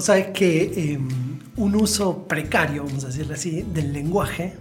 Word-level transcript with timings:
Vos 0.00 0.06
sabés 0.06 0.28
que 0.28 0.94
em, 0.94 1.06
un 1.56 1.76
uso 1.76 2.26
precario, 2.26 2.84
vamos 2.84 3.04
a 3.04 3.08
decirlo 3.08 3.34
así, 3.34 3.60
del 3.60 3.92
lenguaje 3.92 4.56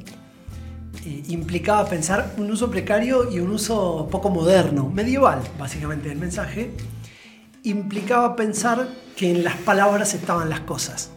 eh, 1.05 1.23
implicaba 1.29 1.87
pensar 1.87 2.33
un 2.37 2.51
uso 2.51 2.69
precario 2.69 3.31
y 3.31 3.39
un 3.39 3.51
uso 3.51 4.09
poco 4.11 4.29
moderno, 4.29 4.89
medieval, 4.89 5.39
básicamente, 5.57 6.09
del 6.09 6.17
mensaje, 6.17 6.71
implicaba 7.63 8.35
pensar 8.35 8.89
que 9.15 9.31
en 9.31 9.45
las 9.45 9.55
palabras 9.55 10.13
estaban 10.13 10.49
las 10.49 10.59
cosas. 10.59 11.11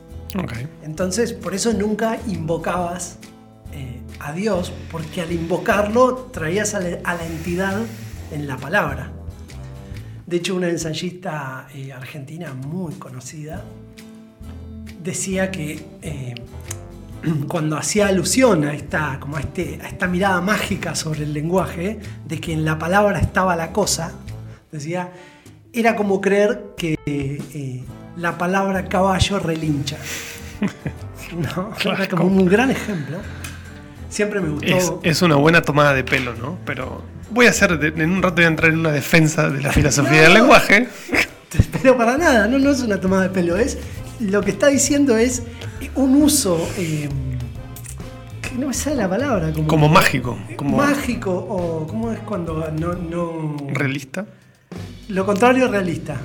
Entonces, 0.84 1.32
por 1.32 1.52
eso 1.52 1.72
nunca 1.72 2.16
invocabas 2.28 3.18
eh, 3.72 4.00
a 4.20 4.32
Dios, 4.32 4.72
porque 4.92 5.22
al 5.22 5.32
invocarlo 5.32 6.30
traías 6.32 6.74
a 6.74 6.80
la, 6.80 7.26
entidad 7.26 7.76
en 8.30 8.46
la 8.46 8.56
palabra. 8.56 9.10
De 10.28 10.36
hecho, 10.36 10.54
una 10.54 10.68
ensayista 10.68 11.66
eh, 11.74 11.92
argentina 11.92 12.54
muy 12.54 12.94
conocida 12.94 13.64
decía 15.02 15.50
que 15.50 15.84
eh, 16.02 16.34
cuando 17.48 17.76
hacía 17.76 18.08
alusión 18.08 18.64
a 18.64 18.74
esta, 18.74 19.18
como 19.20 19.38
este, 19.38 19.78
a 19.82 19.88
esta 19.88 20.06
mirada 20.06 20.40
mágica 20.40 20.94
sobre 20.94 21.24
el 21.24 21.32
lenguaje, 21.32 22.00
de 22.26 22.40
que 22.40 22.52
en 22.52 22.64
la 22.64 22.78
palabra 22.78 23.18
estaba 23.18 23.56
la 23.56 23.72
cosa, 23.72 24.12
decía, 24.70 25.10
era 25.72 25.96
como 25.96 26.20
creer 26.20 26.74
que 26.76 26.98
eh, 27.06 27.84
la 28.16 28.36
palabra 28.38 28.86
caballo 28.86 29.38
relincha. 29.38 29.96
¿No? 31.56 31.72
Era 31.90 32.08
como 32.08 32.26
un 32.26 32.46
gran 32.46 32.70
ejemplo. 32.70 33.18
Siempre 34.10 34.40
me 34.40 34.50
gustó. 34.50 35.00
Es, 35.02 35.22
una 35.22 35.36
buena 35.36 35.62
tomada 35.62 35.94
de 35.94 36.04
pelo, 36.04 36.34
¿no? 36.34 36.58
Pero 36.66 37.02
voy 37.30 37.46
a 37.46 37.50
hacer, 37.50 37.80
en 37.82 38.10
un 38.10 38.22
rato 38.22 38.36
voy 38.36 38.44
a 38.44 38.48
entrar 38.48 38.70
en 38.70 38.80
una 38.80 38.92
defensa 38.92 39.48
de 39.48 39.62
la 39.62 39.72
filosofía 39.72 40.22
del 40.22 40.34
lenguaje. 40.34 40.88
Pero 41.82 41.96
para 41.96 42.18
nada, 42.18 42.46
no, 42.48 42.58
no 42.58 42.70
es 42.70 42.80
una 42.80 43.00
tomada 43.00 43.24
de 43.24 43.30
pelo, 43.30 43.56
es 43.56 43.78
lo 44.22 44.42
que 44.42 44.50
está 44.50 44.68
diciendo 44.68 45.16
es 45.16 45.42
un 45.94 46.22
uso. 46.22 46.58
Eh, 46.78 47.08
no 48.58 48.68
me 48.68 48.74
sale 48.74 48.96
la 48.96 49.08
palabra. 49.08 49.52
Como, 49.66 49.88
mágico. 49.88 50.38
Como 50.56 50.76
mágico 50.76 51.32
o. 51.32 51.86
¿Cómo 51.86 52.12
es 52.12 52.20
cuando 52.20 52.70
no, 52.70 52.94
no. 52.94 53.56
Realista. 53.72 54.26
Lo 55.08 55.26
contrario, 55.26 55.68
realista. 55.68 56.20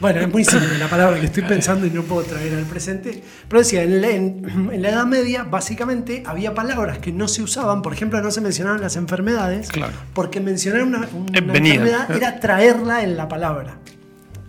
Bueno, 0.00 0.20
es 0.20 0.32
muy 0.32 0.44
simple 0.44 0.78
la 0.78 0.88
palabra 0.88 1.20
que 1.20 1.26
estoy 1.26 1.42
pensando 1.42 1.86
y 1.86 1.90
no 1.90 2.02
puedo 2.02 2.22
traer 2.22 2.54
al 2.54 2.64
presente. 2.64 3.22
Pero 3.46 3.60
decía, 3.60 3.82
en 3.82 4.00
la, 4.00 4.88
Edad 4.88 5.04
Media 5.04 5.42
básicamente 5.44 6.22
había 6.24 6.54
palabras 6.54 6.98
que 6.98 7.12
no 7.12 7.28
se 7.28 7.42
usaban, 7.42 7.82
por 7.82 7.92
ejemplo, 7.92 8.20
no 8.22 8.30
se 8.30 8.40
mencionaban 8.40 8.80
las 8.80 8.96
enfermedades, 8.96 9.68
claro. 9.68 9.92
porque 10.14 10.40
mencionar 10.40 10.84
una, 10.84 11.06
enfermedad 11.34 12.10
era 12.10 12.40
traerla 12.40 13.02
en 13.02 13.18
la 13.18 13.28
palabra. 13.28 13.76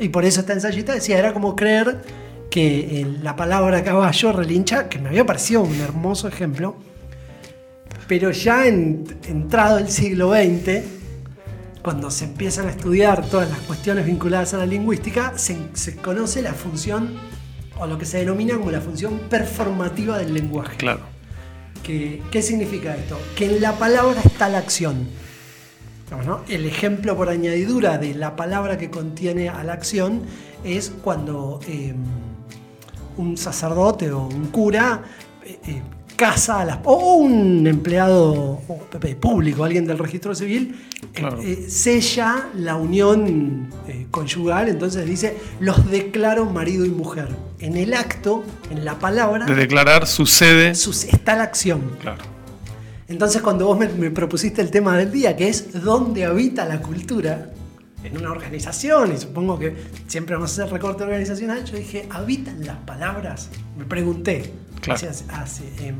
Y 0.02 0.10
por 0.10 0.26
eso 0.26 0.40
esta 0.40 0.54
ensayista 0.54 0.94
decía, 0.94 1.20
era 1.20 1.32
como 1.32 1.56
creer 1.56 2.02
que 2.50 3.08
la 3.22 3.36
palabra 3.36 3.84
caballo 3.84 4.32
relincha, 4.34 4.90
que 4.90 4.98
me 4.98 5.10
había 5.10 5.28
parecido 5.28 5.62
un 5.62 5.80
hermoso 5.80 6.28
ejemplo, 6.28 6.76
pero 8.08 8.32
ya 8.32 8.66
en, 8.66 9.06
entrado 9.28 9.78
el 9.78 9.90
siglo 9.90 10.34
XX, 10.34 10.82
cuando 11.84 12.10
se 12.10 12.26
empiezan 12.26 12.68
a 12.68 12.72
estudiar 12.72 13.28
todas 13.28 13.48
las 13.48 13.60
cuestiones 13.60 14.08
vinculadas 14.08 14.56
a 14.56 14.58
la 14.58 14.66
lingüística, 14.66 15.38
se, 15.38 15.96
conoce 15.98 16.42
la 16.42 16.54
función, 16.54 17.14
o 17.78 17.86
lo 17.86 18.00
que 18.00 18.06
se 18.06 18.18
denomina 18.18 18.58
como 18.58 18.72
la 18.72 18.82
función 18.82 19.20
performativa 19.30 20.18
del 20.18 20.34
lenguaje. 20.34 20.78
Claro. 20.78 21.02
¿Qué, 21.84 22.24
¿Qué 22.32 22.42
significa 22.42 22.96
esto? 22.96 23.20
Que 23.36 23.46
en 23.46 23.62
la 23.62 23.78
palabra 23.78 24.20
está 24.26 24.50
la 24.50 24.58
acción. 24.58 25.08
El 26.50 26.66
ejemplo 26.66 27.16
por 27.16 27.30
añadidura 27.30 27.98
de 27.98 28.14
la 28.14 28.36
palabra 28.36 28.78
que 28.78 28.90
contiene 28.90 29.50
a 29.50 29.64
la 29.64 29.74
acción 29.74 30.22
es 30.64 30.92
cuando 31.02 31.60
em, 31.68 31.96
un 33.18 33.38
sacerdote 33.38 34.12
o 34.12 34.26
un 34.26 34.48
cura 34.48 35.04
eh, 35.46 35.60
eh, 35.68 35.82
casa 36.16 36.60
a 36.60 36.66
las, 36.66 36.80
o 36.84 37.16
un 37.16 37.66
empleado 37.66 38.62
público, 39.20 39.64
alguien 39.64 39.88
del 39.88 39.98
registro 39.98 40.36
civil, 40.36 40.80
eh, 41.16 41.66
sella 41.68 42.50
la 42.54 42.76
unión 42.76 43.70
conyugal, 44.12 44.70
entonces 44.70 45.08
dice, 45.08 45.38
los 45.60 45.90
declaro 45.90 46.46
marido 46.46 46.86
y 46.86 46.90
mujer. 46.90 47.30
En 47.60 47.76
el 47.76 47.96
acto, 47.96 48.44
en 48.70 48.86
la 48.86 49.00
palabra... 49.00 49.46
De 49.46 49.56
declarar 49.56 50.06
sucede... 50.06 50.72
está 50.72 51.36
la 51.36 51.44
acción. 51.44 51.98
Claro. 52.00 52.41
Entonces 53.12 53.42
cuando 53.42 53.66
vos 53.66 53.78
me, 53.78 54.10
propusiste 54.10 54.62
el 54.62 54.72
tema 54.72 54.98
del 54.98 55.12
día, 55.12 55.36
que 55.36 55.50
es 55.50 55.84
dónde 55.84 56.24
habita 56.24 56.64
la 56.66 56.82
cultura, 56.82 57.52
en 58.04 58.18
una 58.18 58.32
organización, 58.32 59.14
y 59.14 59.18
supongo 59.18 59.60
que 59.60 59.76
siempre 60.08 60.36
vamos 60.36 60.58
a 60.58 60.64
hacer 60.64 60.74
recorte 60.74 61.04
organizacional, 61.04 61.64
yo 61.66 61.78
dije, 61.78 62.08
¿habitan 62.10 62.66
las 62.66 62.78
palabras? 62.78 63.50
Me 63.78 63.84
pregunté. 63.84 64.54
Claro. 64.80 65.08
Em, 65.80 65.96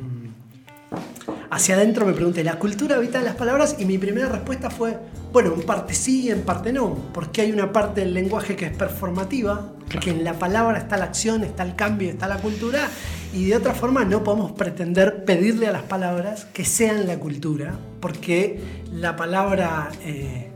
hacia, 1.52 1.76
adentro 1.76 2.06
me 2.06 2.14
pregunté, 2.14 2.44
¿la 2.44 2.58
cultura 2.58 2.96
habita 2.96 3.20
en 3.20 3.26
las 3.26 3.36
palabras? 3.36 3.76
Y 3.78 3.86
mi 3.86 3.98
primera 3.98 4.30
respuesta 4.30 4.70
fue, 4.70 4.98
bueno, 5.34 5.54
en 5.54 5.64
parte 5.64 5.94
sí 5.94 6.24
y 6.28 6.32
en 6.32 6.44
parte 6.44 6.72
no, 6.72 6.96
porque 7.14 7.42
hay 7.42 7.52
una 7.52 7.72
parte 7.72 8.02
del 8.02 8.14
lenguaje 8.14 8.56
que 8.56 8.66
es 8.66 8.76
performativa, 8.76 9.74
que 10.00 10.12
en 10.12 10.24
la 10.24 10.34
palabra 10.34 10.78
está 10.78 10.98
la 10.98 11.06
acción, 11.06 11.44
está 11.44 11.64
el 11.64 11.76
cambio, 11.76 12.10
está 12.10 12.28
la 12.28 12.38
cultura, 12.38 12.88
y 13.34 13.46
de 13.46 13.58
otra 13.58 13.74
forma 13.74 14.06
no 14.06 14.24
podemos 14.24 14.54
pretender 14.54 15.26
pedirle 15.26 15.68
a 15.68 15.72
las 15.74 15.84
palabras 15.84 16.46
que 16.46 16.64
sean 16.64 17.06
la 17.06 17.20
cultura, 17.20 17.74
porque 18.00 18.62
la 18.94 19.18
palabra, 19.18 19.92
eh, 20.06 20.52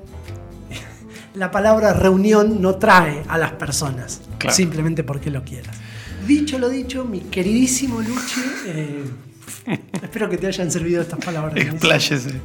la 1.34 1.52
palabra 1.52 1.94
reunión 1.94 2.62
no 2.62 2.76
trae 2.76 3.24
a 3.28 3.38
las 3.38 3.52
personas, 3.52 4.22
simplemente 4.50 5.04
porque 5.04 5.30
lo 5.30 5.44
quieras. 5.44 5.76
Dicho 6.26 6.58
lo 6.58 6.70
dicho, 6.70 7.06
mi 7.06 7.20
queridísimo 7.20 8.00
Luchi, 8.02 8.42
eh, 8.66 9.04
espero 10.02 10.30
que 10.30 10.38
te 10.38 10.48
hayan 10.48 10.72
servido 10.72 11.02
estas 11.02 11.24
palabras. 11.24 11.56
Expláyese. 11.56 12.42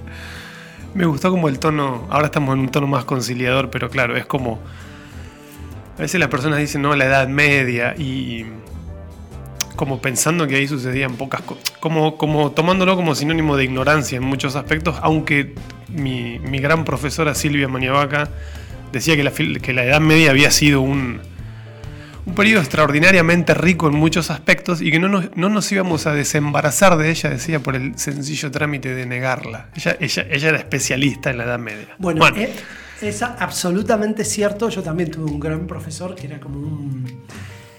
Me 0.95 1.07
gustó 1.07 1.31
como 1.31 1.49
el 1.49 1.59
tono, 1.59 2.07
ahora 2.11 2.27
estamos 2.27 2.55
en 2.55 2.61
un 2.61 2.69
tono 2.69 2.87
más 2.87 3.05
conciliador, 3.05 3.71
pero 3.71 3.89
claro, 3.91 4.17
es 4.17 4.27
como... 4.27 4.61
A 5.97 6.03
veces 6.03 6.19
las 6.19 6.31
personas 6.31 6.59
dicen, 6.59 6.83
no, 6.83 6.97
la 6.97 7.05
Edad 7.05 7.29
Media 7.29 7.95
y 7.97 8.47
como 9.77 10.01
pensando 10.01 10.47
que 10.47 10.57
ahí 10.57 10.67
sucedían 10.67 11.17
pocas 11.17 11.43
cosas, 11.43 11.65
como, 11.81 12.19
como 12.19 12.53
tomándolo 12.53 12.97
como 12.97 13.15
sinónimo 13.15 13.57
de 13.57 13.65
ignorancia 13.65 14.17
en 14.17 14.25
muchos 14.25 14.57
aspectos, 14.57 14.97
aunque 15.03 15.55
mi, 15.89 16.39
gran 16.59 16.85
profesora 16.85 17.35
Silvia 17.35 17.69
Maniavaca 17.69 18.29
decía 18.93 19.17
que 19.17 19.23
la, 19.23 19.31
que 19.31 19.73
la 19.73 19.85
Edad 19.85 20.01
Media 20.01 20.31
había 20.31 20.51
sido 20.51 20.81
un, 20.81 21.21
un 22.31 22.37
periodo 22.37 22.61
extraordinariamente 22.61 23.55
rico 23.55 23.89
en 23.89 23.97
muchos 23.97 24.31
aspectos 24.31 24.81
y 24.81 24.93
que 24.93 25.01
no 25.01 25.09
nos, 25.09 25.37
no 25.37 25.49
nos, 25.49 25.71
íbamos 25.73 26.07
a 26.07 26.15
desembarazar 26.15 26.97
de 26.97 27.11
ella, 27.11 27.29
decía, 27.29 27.61
por 27.61 27.75
el 27.75 27.99
sencillo 27.99 28.51
trámite 28.53 28.95
de 28.95 29.05
negarla. 29.05 29.69
Ella, 29.75 29.97
ella, 30.01 30.27
ella 30.31 30.49
era 30.51 30.59
especialista 30.59 31.31
en 31.31 31.39
la 31.39 31.45
Edad 31.45 31.59
Media. 31.59 31.89
Bueno, 31.99 32.27
eh, 32.29 32.53
es 33.03 33.23
absolutamente 33.23 34.25
cierto. 34.25 34.69
Yo 34.69 34.83
también 34.83 35.11
tuve 35.11 35.29
un 35.29 35.41
gran 35.41 35.67
profesor 35.67 36.15
que 36.15 36.29
era 36.29 36.39
como 36.39 36.59
un 36.59 37.25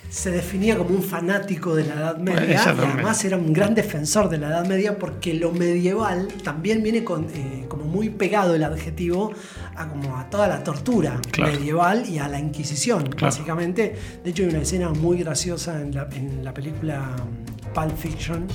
se 0.10 0.30
definía 0.30 0.78
como 0.78 0.90
un 0.90 1.04
fanático 1.04 1.74
de 1.74 1.86
la 1.86 1.94
Edad 1.94 2.18
Media 2.18 2.46
y 2.46 2.54
además 2.56 3.24
era 3.24 3.38
un 3.38 3.54
gran 3.54 3.74
defensor 3.74 4.28
de 4.28 4.40
la 4.40 4.50
Edad 4.50 4.68
Media 4.68 5.00
porque 5.00 5.34
lo 5.34 5.54
medieval 5.54 6.28
también 6.44 6.84
viene 6.84 7.06
con, 7.06 7.28
eh, 7.34 7.64
como 7.70 7.81
muy 7.92 8.10
pegado 8.10 8.56
el 8.56 8.64
adjetivo 8.64 9.34
a, 9.76 9.88
como 9.88 10.18
a 10.18 10.30
toda 10.30 10.48
la 10.48 10.64
tortura 10.64 11.20
medieval 11.38 12.08
y 12.08 12.20
a 12.20 12.28
la 12.28 12.40
Inquisición, 12.40 13.10
básicamente. 13.20 13.96
De 14.24 14.30
hecho 14.30 14.44
hay 14.44 14.50
una 14.50 14.62
escena 14.62 14.90
muy 14.90 15.18
graciosa 15.18 15.82
en 15.82 15.94
la, 15.94 16.08
en 16.14 16.44
la 16.44 16.54
película 16.54 17.16
um, 17.20 17.74
Pulp 17.74 17.98
Fiction 17.98 18.48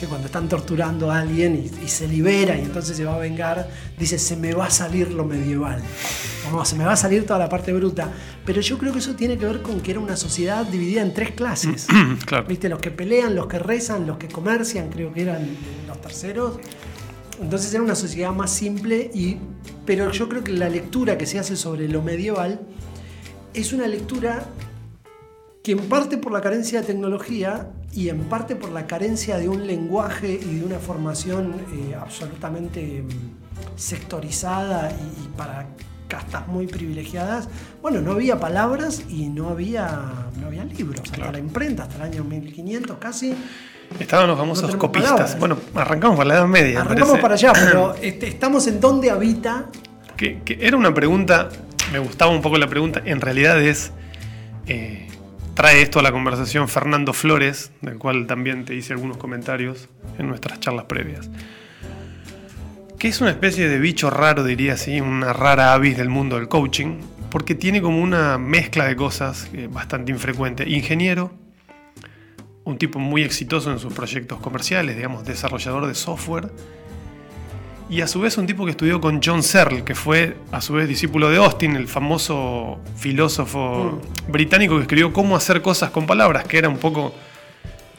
que 0.00 0.06
cuando 0.06 0.26
están 0.26 0.48
torturando 0.48 1.10
a 1.10 1.20
alguien 1.20 1.70
y, 1.82 1.88
se 1.88 2.08
libera 2.08 2.56
y 2.56 2.62
entonces 2.62 2.96
se 2.96 3.04
va 3.04 3.16
a 3.16 3.18
vengar, 3.18 3.68
dice, 3.98 4.18
se 4.18 4.34
me 4.34 4.54
va 4.54 4.66
a 4.66 4.70
salir 4.70 5.12
lo 5.12 5.26
medieval. 5.26 5.82
Como 6.44 6.64
se 6.64 6.74
me 6.74 6.86
va 6.86 6.92
a 6.92 6.96
salir 6.96 7.26
toda 7.26 7.38
la 7.38 7.50
parte 7.50 7.70
bruta. 7.74 8.10
Pero 8.46 8.62
yo 8.62 8.78
creo 8.78 8.94
que 8.94 9.00
eso 9.00 9.14
tiene 9.14 9.36
que 9.36 9.44
ver 9.44 9.60
con 9.60 9.80
que 9.82 9.90
era 9.90 10.00
una 10.00 10.16
sociedad 10.16 10.64
dividida 10.64 11.02
en 11.02 11.12
tres 11.12 11.32
clases. 11.32 11.86
¿Viste? 12.48 12.70
Los 12.70 12.78
que 12.78 12.90
pelean, 12.90 13.34
los 13.34 13.46
que 13.46 13.58
rezan, 13.58 14.06
los 14.06 14.16
que 14.16 14.28
comercian, 14.28 14.88
creo 14.88 15.12
que 15.12 15.20
eran 15.20 15.46
los 15.86 16.00
terceros. 16.00 16.58
Entonces 17.40 17.72
era 17.72 17.82
una 17.82 17.94
sociedad 17.94 18.32
más 18.32 18.52
simple, 18.52 19.10
y, 19.14 19.38
pero 19.86 20.10
yo 20.12 20.28
creo 20.28 20.44
que 20.44 20.52
la 20.52 20.68
lectura 20.68 21.16
que 21.16 21.26
se 21.26 21.38
hace 21.38 21.56
sobre 21.56 21.88
lo 21.88 22.02
medieval 22.02 22.60
es 23.54 23.72
una 23.72 23.86
lectura 23.86 24.44
que 25.62 25.72
en 25.72 25.88
parte 25.88 26.16
por 26.16 26.32
la 26.32 26.40
carencia 26.40 26.80
de 26.80 26.86
tecnología 26.86 27.70
y 27.92 28.08
en 28.08 28.20
parte 28.24 28.56
por 28.56 28.70
la 28.70 28.86
carencia 28.86 29.38
de 29.38 29.48
un 29.48 29.66
lenguaje 29.66 30.38
y 30.40 30.58
de 30.58 30.64
una 30.64 30.78
formación 30.78 31.54
eh, 31.72 31.94
absolutamente 31.94 33.02
mm, 33.02 33.76
sectorizada 33.76 34.92
y, 34.92 35.36
para 35.36 35.66
castas 36.08 36.48
muy 36.48 36.66
privilegiadas, 36.66 37.48
bueno, 37.80 38.00
no 38.00 38.12
había 38.12 38.40
palabras 38.40 39.02
y 39.08 39.28
no 39.28 39.48
había, 39.48 40.28
no 40.40 40.48
había 40.48 40.64
libros. 40.64 41.02
Hasta 41.04 41.30
la 41.30 41.38
imprenta, 41.38 41.84
hasta 41.84 41.96
el 41.96 42.02
año 42.02 42.24
1500 42.24 42.98
casi. 42.98 43.34
Estaban 43.98 44.28
los 44.28 44.38
famosos 44.38 44.76
copistas. 44.76 45.38
Bueno, 45.38 45.58
arrancamos 45.74 46.16
para 46.16 46.28
la 46.28 46.34
Edad 46.36 46.46
Media. 46.46 46.80
Arrancamos 46.82 47.18
para 47.18 47.34
allá, 47.34 47.52
pero 47.52 47.94
este, 48.02 48.28
estamos 48.28 48.66
en 48.66 48.80
dónde 48.80 49.10
habita. 49.10 49.66
Que, 50.16 50.40
era 50.60 50.76
una 50.76 50.92
pregunta, 50.92 51.48
me 51.92 51.98
gustaba 51.98 52.30
un 52.30 52.42
poco 52.42 52.58
la 52.58 52.68
pregunta, 52.68 53.02
en 53.04 53.20
realidad 53.20 53.60
es. 53.60 53.92
Eh, 54.66 55.08
trae 55.54 55.82
esto 55.82 55.98
a 55.98 56.02
la 56.02 56.12
conversación 56.12 56.68
Fernando 56.68 57.12
Flores, 57.12 57.72
del 57.80 57.98
cual 57.98 58.26
también 58.26 58.64
te 58.64 58.74
hice 58.74 58.92
algunos 58.92 59.16
comentarios 59.16 59.88
en 60.18 60.28
nuestras 60.28 60.60
charlas 60.60 60.84
previas. 60.84 61.30
Que 62.98 63.08
es 63.08 63.20
una 63.20 63.30
especie 63.30 63.68
de 63.68 63.78
bicho 63.78 64.10
raro, 64.10 64.44
diría 64.44 64.74
así, 64.74 65.00
una 65.00 65.32
rara 65.32 65.72
avis 65.72 65.96
del 65.96 66.08
mundo 66.08 66.36
del 66.36 66.48
coaching, 66.48 66.98
porque 67.30 67.54
tiene 67.54 67.80
como 67.80 68.00
una 68.00 68.38
mezcla 68.38 68.86
de 68.86 68.96
cosas 68.96 69.48
eh, 69.52 69.68
bastante 69.70 70.12
infrecuente. 70.12 70.68
Ingeniero, 70.68 71.32
un 72.70 72.78
tipo 72.78 72.98
muy 72.98 73.22
exitoso 73.22 73.70
en 73.70 73.78
sus 73.78 73.92
proyectos 73.92 74.40
comerciales, 74.40 74.96
digamos, 74.96 75.24
desarrollador 75.24 75.86
de 75.86 75.94
software, 75.94 76.50
y 77.90 78.02
a 78.02 78.06
su 78.06 78.20
vez 78.20 78.38
un 78.38 78.46
tipo 78.46 78.64
que 78.64 78.70
estudió 78.70 79.00
con 79.00 79.20
John 79.22 79.42
Searle, 79.42 79.82
que 79.82 79.96
fue 79.96 80.36
a 80.52 80.60
su 80.60 80.74
vez 80.74 80.88
discípulo 80.88 81.28
de 81.28 81.38
Austin, 81.38 81.74
el 81.74 81.88
famoso 81.88 82.78
filósofo 82.96 84.00
mm. 84.28 84.30
británico 84.32 84.76
que 84.76 84.82
escribió 84.82 85.12
Cómo 85.12 85.34
hacer 85.34 85.60
cosas 85.60 85.90
con 85.90 86.06
palabras, 86.06 86.44
que 86.44 86.58
era 86.58 86.68
un 86.68 86.78
poco 86.78 87.12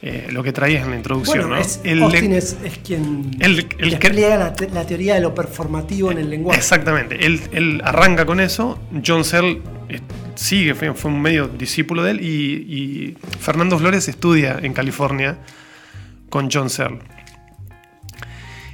eh, 0.02 0.30
lo 0.32 0.44
que 0.44 0.54
traías 0.54 0.86
en 0.86 0.92
la 0.92 0.96
introducción. 0.96 1.50
¿no? 1.50 1.56
Austin 1.58 2.34
es, 2.34 2.56
quien 2.86 3.32
el, 3.40 3.68
despliega 3.78 4.56
la, 4.72 4.86
teoría 4.86 5.16
de 5.16 5.22
lo 5.22 5.36
performativo 5.36 6.10
en 6.10 6.20
el 6.20 6.30
lenguaje. 6.30 6.58
Exactamente, 6.58 7.26
él, 7.26 7.82
arranca 7.84 8.26
con 8.26 8.40
eso, 8.40 8.80
John 9.06 9.26
Searle 9.26 9.62
eh, 9.90 10.00
sigue, 10.36 10.76
fue, 10.76 11.12
un 11.12 11.22
medio 11.22 11.48
discípulo 11.48 12.04
de 12.04 12.12
él, 12.12 12.22
y, 12.22 13.18
Fernando 13.40 13.78
Flores 13.78 14.08
estudia 14.08 14.60
en 14.62 14.74
California 14.74 15.38
con 16.30 16.50
John 16.52 16.70
Searle. 16.70 17.00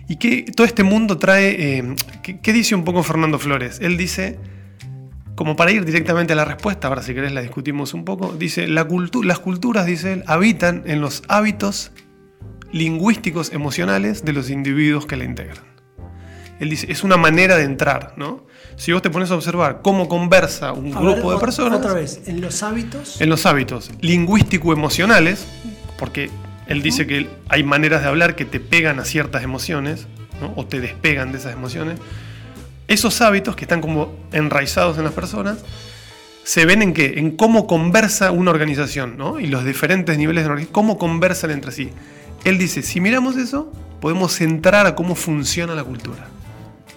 Y 0.08 0.18
que 0.18 0.44
todo 0.56 0.66
este 0.66 0.84
mundo 0.84 1.18
trae... 1.18 1.80
Eh, 1.80 1.96
¿qué, 2.22 2.54
dice 2.54 2.76
un 2.76 2.86
poco 2.86 3.04
Fernando 3.04 3.40
Flores? 3.40 3.80
Él 3.82 3.98
dice, 3.98 4.40
como 5.36 5.56
para 5.56 5.72
ir 5.72 5.84
directamente 5.84 6.34
a 6.34 6.36
la 6.36 6.46
respuesta, 6.46 6.88
ahora 6.88 7.02
si 7.02 7.14
querés 7.14 7.34
la 7.34 7.42
discutimos 7.42 7.94
un 7.94 8.06
poco, 8.06 8.34
dice, 8.34 8.68
la 8.68 8.88
las 9.24 9.40
culturas, 9.40 9.86
dice 9.86 10.14
él, 10.14 10.24
habitan 10.28 10.84
en 10.86 11.02
los 11.02 11.24
hábitos 11.28 11.92
lingüísticos 12.72 13.52
emocionales 13.52 14.24
de 14.24 14.34
los 14.34 14.50
individuos 14.50 15.06
que 15.06 15.18
la 15.18 15.26
integran. 15.26 15.64
Él 16.60 16.70
dice, 16.70 16.92
es 16.92 17.04
una 17.04 17.18
manera 17.18 17.58
de 17.58 17.64
entrar, 17.64 18.14
¿no? 18.18 18.46
Si 18.78 18.94
vos 18.94 19.02
te 19.02 19.10
pones 19.10 19.32
a 19.32 19.36
observar 19.36 19.82
cómo 19.82 20.08
conversa 20.08 20.72
un 20.72 20.92
grupo 20.92 21.34
de 21.34 21.40
personas... 21.40 21.80
Otra 21.80 21.94
vez, 21.94 22.22
en 22.28 22.42
los 22.42 22.62
hábitos... 22.62 23.20
En 23.20 23.30
los 23.30 23.46
hábitos 23.48 23.90
lingüístico-emocionales, 24.02 25.48
porque 25.98 26.30
él 26.68 26.84
dice 26.84 27.08
que 27.08 27.28
hay 27.50 27.64
maneras 27.64 28.04
de 28.04 28.08
hablar 28.08 28.36
que 28.36 28.46
te 28.46 28.60
pegan 28.60 29.00
a 29.00 29.06
ciertas 29.06 29.44
emociones, 29.44 30.06
o 30.56 30.66
te 30.66 30.80
despegan 30.80 31.32
de 31.32 31.40
esas 31.40 31.54
emociones. 31.54 32.00
Esos 32.88 33.20
hábitos 33.22 33.56
que 33.56 33.66
están 33.66 33.82
como 33.82 34.16
enraizados 34.32 35.00
en 35.00 35.04
las 35.04 35.14
personas 35.14 35.58
se 36.44 36.66
ven 36.66 36.84
en 36.84 36.94
qué? 36.94 37.16
En 37.18 37.36
cómo 37.36 37.66
conversa 37.66 38.32
una 38.32 38.52
organización, 38.52 39.18
¿no? 39.18 39.40
Y 39.40 39.48
los 39.48 39.66
diferentes 39.66 40.18
niveles 40.20 40.44
de 40.44 40.50
organización, 40.52 40.74
cómo 40.74 40.98
conversan 41.00 41.50
entre 41.50 41.72
sí. 41.72 41.90
Él 42.46 42.60
dice, 42.60 42.84
si 42.84 43.02
miramos 43.02 43.36
eso, 43.38 43.74
podemos 44.00 44.40
entrar 44.40 44.86
a 44.86 44.96
cómo 44.96 45.16
funciona 45.16 45.74
la 45.74 45.84
cultura. 45.84 46.28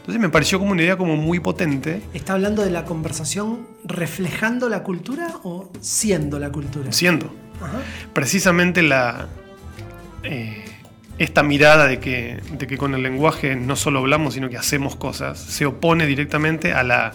Entonces 0.00 0.20
me 0.20 0.28
pareció 0.28 0.58
como 0.58 0.72
una 0.72 0.82
idea 0.82 0.96
como 0.96 1.16
muy 1.16 1.40
potente. 1.40 2.02
¿Está 2.14 2.32
hablando 2.32 2.64
de 2.64 2.70
la 2.70 2.84
conversación 2.84 3.66
reflejando 3.84 4.68
la 4.68 4.82
cultura 4.82 5.36
o 5.44 5.70
siendo 5.80 6.38
la 6.38 6.50
cultura? 6.50 6.90
Siendo. 6.90 7.32
Precisamente 8.12 8.82
la, 8.82 9.28
eh, 10.22 10.64
esta 11.18 11.42
mirada 11.42 11.86
de 11.86 12.00
que, 12.00 12.40
de 12.58 12.66
que 12.66 12.78
con 12.78 12.94
el 12.94 13.02
lenguaje 13.02 13.54
no 13.54 13.76
solo 13.76 13.98
hablamos, 13.98 14.34
sino 14.34 14.48
que 14.48 14.56
hacemos 14.56 14.96
cosas, 14.96 15.38
se 15.38 15.66
opone 15.66 16.06
directamente 16.06 16.72
a, 16.72 16.82
la, 16.82 17.12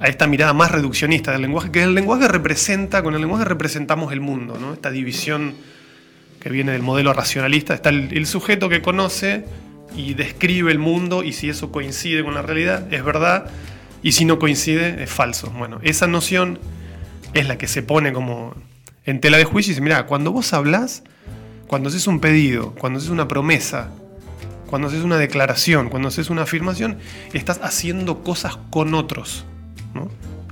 a 0.00 0.08
esta 0.08 0.26
mirada 0.26 0.52
más 0.52 0.72
reduccionista 0.72 1.30
del 1.30 1.42
lenguaje, 1.42 1.70
que 1.70 1.84
el 1.84 1.94
lenguaje 1.94 2.26
representa, 2.26 3.04
con 3.04 3.14
el 3.14 3.20
lenguaje 3.20 3.44
representamos 3.44 4.12
el 4.12 4.20
mundo, 4.20 4.58
¿no? 4.60 4.72
esta 4.72 4.90
división 4.90 5.54
que 6.40 6.50
viene 6.50 6.72
del 6.72 6.82
modelo 6.82 7.12
racionalista, 7.12 7.74
está 7.74 7.90
el, 7.90 8.26
sujeto 8.26 8.68
que 8.68 8.82
conoce 8.82 9.44
y 9.96 10.14
describe 10.14 10.72
el 10.72 10.78
mundo 10.78 11.22
y 11.22 11.32
si 11.32 11.48
eso 11.48 11.72
coincide 11.72 12.24
con 12.24 12.34
la 12.34 12.42
realidad 12.42 12.92
es 12.92 13.04
verdad 13.04 13.46
y 14.02 14.12
si 14.12 14.24
no 14.24 14.38
coincide 14.38 15.02
es 15.02 15.10
falso. 15.10 15.50
Bueno, 15.50 15.78
esa 15.82 16.06
noción 16.06 16.58
es 17.34 17.46
la 17.46 17.58
que 17.58 17.68
se 17.68 17.82
pone 17.82 18.12
como 18.12 18.54
en 19.04 19.20
tela 19.20 19.38
de 19.38 19.44
juicio 19.44 19.70
y 19.70 19.74
dice, 19.74 19.82
mira, 19.82 20.06
cuando 20.06 20.32
vos 20.32 20.52
hablas 20.52 21.02
cuando 21.72 21.88
haces 21.88 22.06
un 22.06 22.20
pedido, 22.20 22.74
cuando 22.78 22.98
haces 22.98 23.08
una 23.08 23.28
promesa, 23.28 23.88
cuando 24.68 24.88
haces 24.88 25.04
una 25.04 25.16
declaración, 25.16 25.88
cuando 25.88 26.08
haces 26.08 26.28
una 26.28 26.42
afirmación, 26.42 26.98
estás 27.32 27.60
haciendo 27.62 28.22
cosas 28.22 28.58
con 28.68 28.92
otros. 28.92 29.46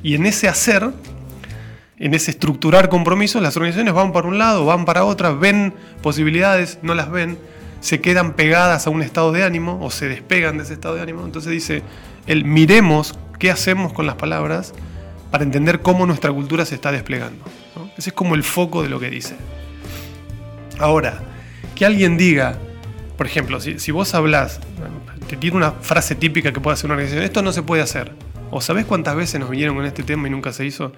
Y 0.03 0.15
en 0.15 0.25
ese 0.25 0.49
hacer, 0.49 0.91
en 1.99 2.15
ese 2.15 2.31
estructurar 2.31 2.89
compromisos, 2.89 3.43
las 3.43 3.55
organizaciones 3.55 3.93
van 3.93 4.15
para 4.15 4.29
un 4.29 4.39
lado, 4.39 4.65
van 4.65 4.87
para 4.87 5.05
otra, 5.05 5.33
ven 5.33 5.75
posibilidades, 6.01 6.79
no 6.81 6.95
las 6.95 7.11
ven, 7.11 7.37
se 7.81 8.01
quedan 8.01 8.35
pegadas 8.35 8.87
a 8.87 8.91
un 8.91 9.03
estado 9.03 9.33
de 9.33 9.43
ánimo 9.43 9.79
o 9.83 9.91
se 9.91 10.09
despegan 10.09 10.59
de 10.59 10.65
ese 10.65 10.75
estado 10.75 10.95
de 10.95 11.03
ánimo. 11.03 11.25
Entonces 11.25 11.51
dice, 11.51 11.83
el 12.27 12.45
miremos 12.45 13.19
qué 13.39 13.51
hacemos 13.51 13.93
con 13.93 14.07
las 14.07 14.17
palabras 14.17 14.75
para 15.31 15.45
entender 15.45 15.81
cómo 15.81 16.07
nuestra 16.07 16.33
cultura 16.33 16.65
se 16.65 16.75
está 16.75 16.93
desplegando. 16.93 17.45
Ese 17.97 18.11
es 18.11 18.15
como 18.15 18.35
el 18.35 18.45
foco 18.45 18.83
de 18.83 18.89
lo 18.89 19.01
que 19.01 19.11
dice. 19.11 19.35
Ahora, 20.79 21.21
que 21.75 21.85
alguien 21.87 22.17
diga, 22.17 22.59
por 23.17 23.27
ejemplo, 23.27 23.61
si, 23.61 23.91
vos 23.91 24.15
hablas, 24.15 24.61
te 25.29 25.37
tiene 25.37 25.57
una 25.57 25.73
frase 25.73 26.15
típica 26.15 26.53
que 26.53 26.61
puede 26.61 26.75
hacer 26.75 26.87
una 26.87 26.95
organización, 26.95 27.25
esto 27.25 27.43
no 27.43 27.53
se 27.53 27.63
puede 27.63 27.83
hacer, 27.83 28.13
o 28.51 28.61
sabés 28.61 28.87
cuántas 28.87 29.15
veces 29.15 29.41
nos 29.41 29.51
vinieron 29.51 29.77
con 29.77 29.85
este 29.85 30.03
tema 30.03 30.27
y 30.27 30.31
nunca 30.31 30.53
se 30.53 30.65
hizo, 30.65 30.93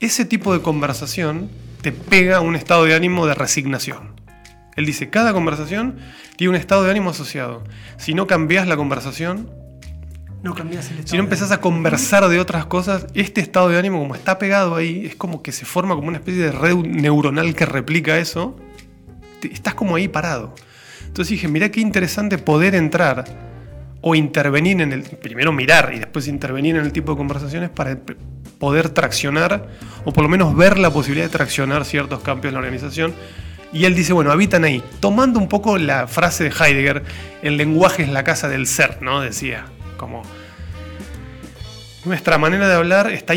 ese 0.00 0.24
tipo 0.24 0.52
de 0.52 0.62
conversación 0.62 1.50
te 1.82 1.92
pega 1.92 2.38
a 2.38 2.40
un 2.40 2.56
estado 2.56 2.84
de 2.84 2.94
ánimo 2.94 3.26
de 3.26 3.34
resignación. 3.34 4.17
Él 4.78 4.86
dice, 4.86 5.10
cada 5.10 5.32
conversación 5.32 5.96
tiene 6.36 6.50
un 6.50 6.56
estado 6.56 6.84
de 6.84 6.90
ánimo 6.90 7.10
asociado. 7.10 7.64
Si 7.96 8.14
no 8.14 8.26
cambias 8.26 8.66
la 8.66 8.76
conversación, 8.76 9.50
no 10.42 10.54
cambias 10.54 10.86
el 10.90 10.98
estado 10.98 11.08
si 11.08 11.16
no 11.16 11.24
empezás 11.24 11.50
a 11.50 11.60
conversar 11.60 12.28
de 12.28 12.38
otras 12.38 12.64
cosas, 12.66 13.06
este 13.14 13.40
estado 13.40 13.68
de 13.70 13.78
ánimo 13.78 13.98
como 13.98 14.14
está 14.14 14.38
pegado 14.38 14.76
ahí, 14.76 15.06
es 15.06 15.16
como 15.16 15.42
que 15.42 15.50
se 15.50 15.64
forma 15.64 15.96
como 15.96 16.06
una 16.06 16.18
especie 16.18 16.44
de 16.44 16.52
red 16.52 16.76
neuronal 16.76 17.54
que 17.56 17.66
replica 17.66 18.18
eso 18.18 18.56
estás 19.42 19.74
como 19.74 19.96
ahí 19.96 20.08
parado. 20.08 20.54
Entonces 21.06 21.30
dije, 21.30 21.48
mira 21.48 21.70
qué 21.70 21.80
interesante 21.80 22.38
poder 22.38 22.74
entrar 22.74 23.24
o 24.00 24.14
intervenir 24.14 24.80
en 24.80 24.92
el, 24.92 25.02
primero 25.02 25.52
mirar 25.52 25.92
y 25.94 25.98
después 25.98 26.28
intervenir 26.28 26.76
en 26.76 26.84
el 26.84 26.92
tipo 26.92 27.12
de 27.12 27.18
conversaciones 27.18 27.70
para 27.70 27.98
poder 28.58 28.90
traccionar 28.90 29.68
o 30.04 30.12
por 30.12 30.22
lo 30.22 30.28
menos 30.28 30.54
ver 30.56 30.78
la 30.78 30.90
posibilidad 30.92 31.26
de 31.26 31.32
traccionar 31.32 31.84
ciertos 31.84 32.20
cambios 32.20 32.50
en 32.50 32.54
la 32.54 32.60
organización. 32.60 33.14
Y 33.72 33.84
él 33.84 33.94
dice, 33.94 34.12
bueno, 34.12 34.32
habitan 34.32 34.64
ahí. 34.64 34.82
Tomando 35.00 35.38
un 35.38 35.48
poco 35.48 35.78
la 35.78 36.06
frase 36.06 36.44
de 36.44 36.50
Heidegger, 36.50 37.04
el 37.42 37.56
lenguaje 37.56 38.02
es 38.02 38.08
la 38.08 38.24
casa 38.24 38.48
del 38.48 38.66
ser, 38.66 39.02
¿no? 39.02 39.20
Decía, 39.20 39.66
como 39.96 40.22
nuestra 42.04 42.38
manera 42.38 42.68
de 42.68 42.74
hablar 42.74 43.10
está 43.10 43.34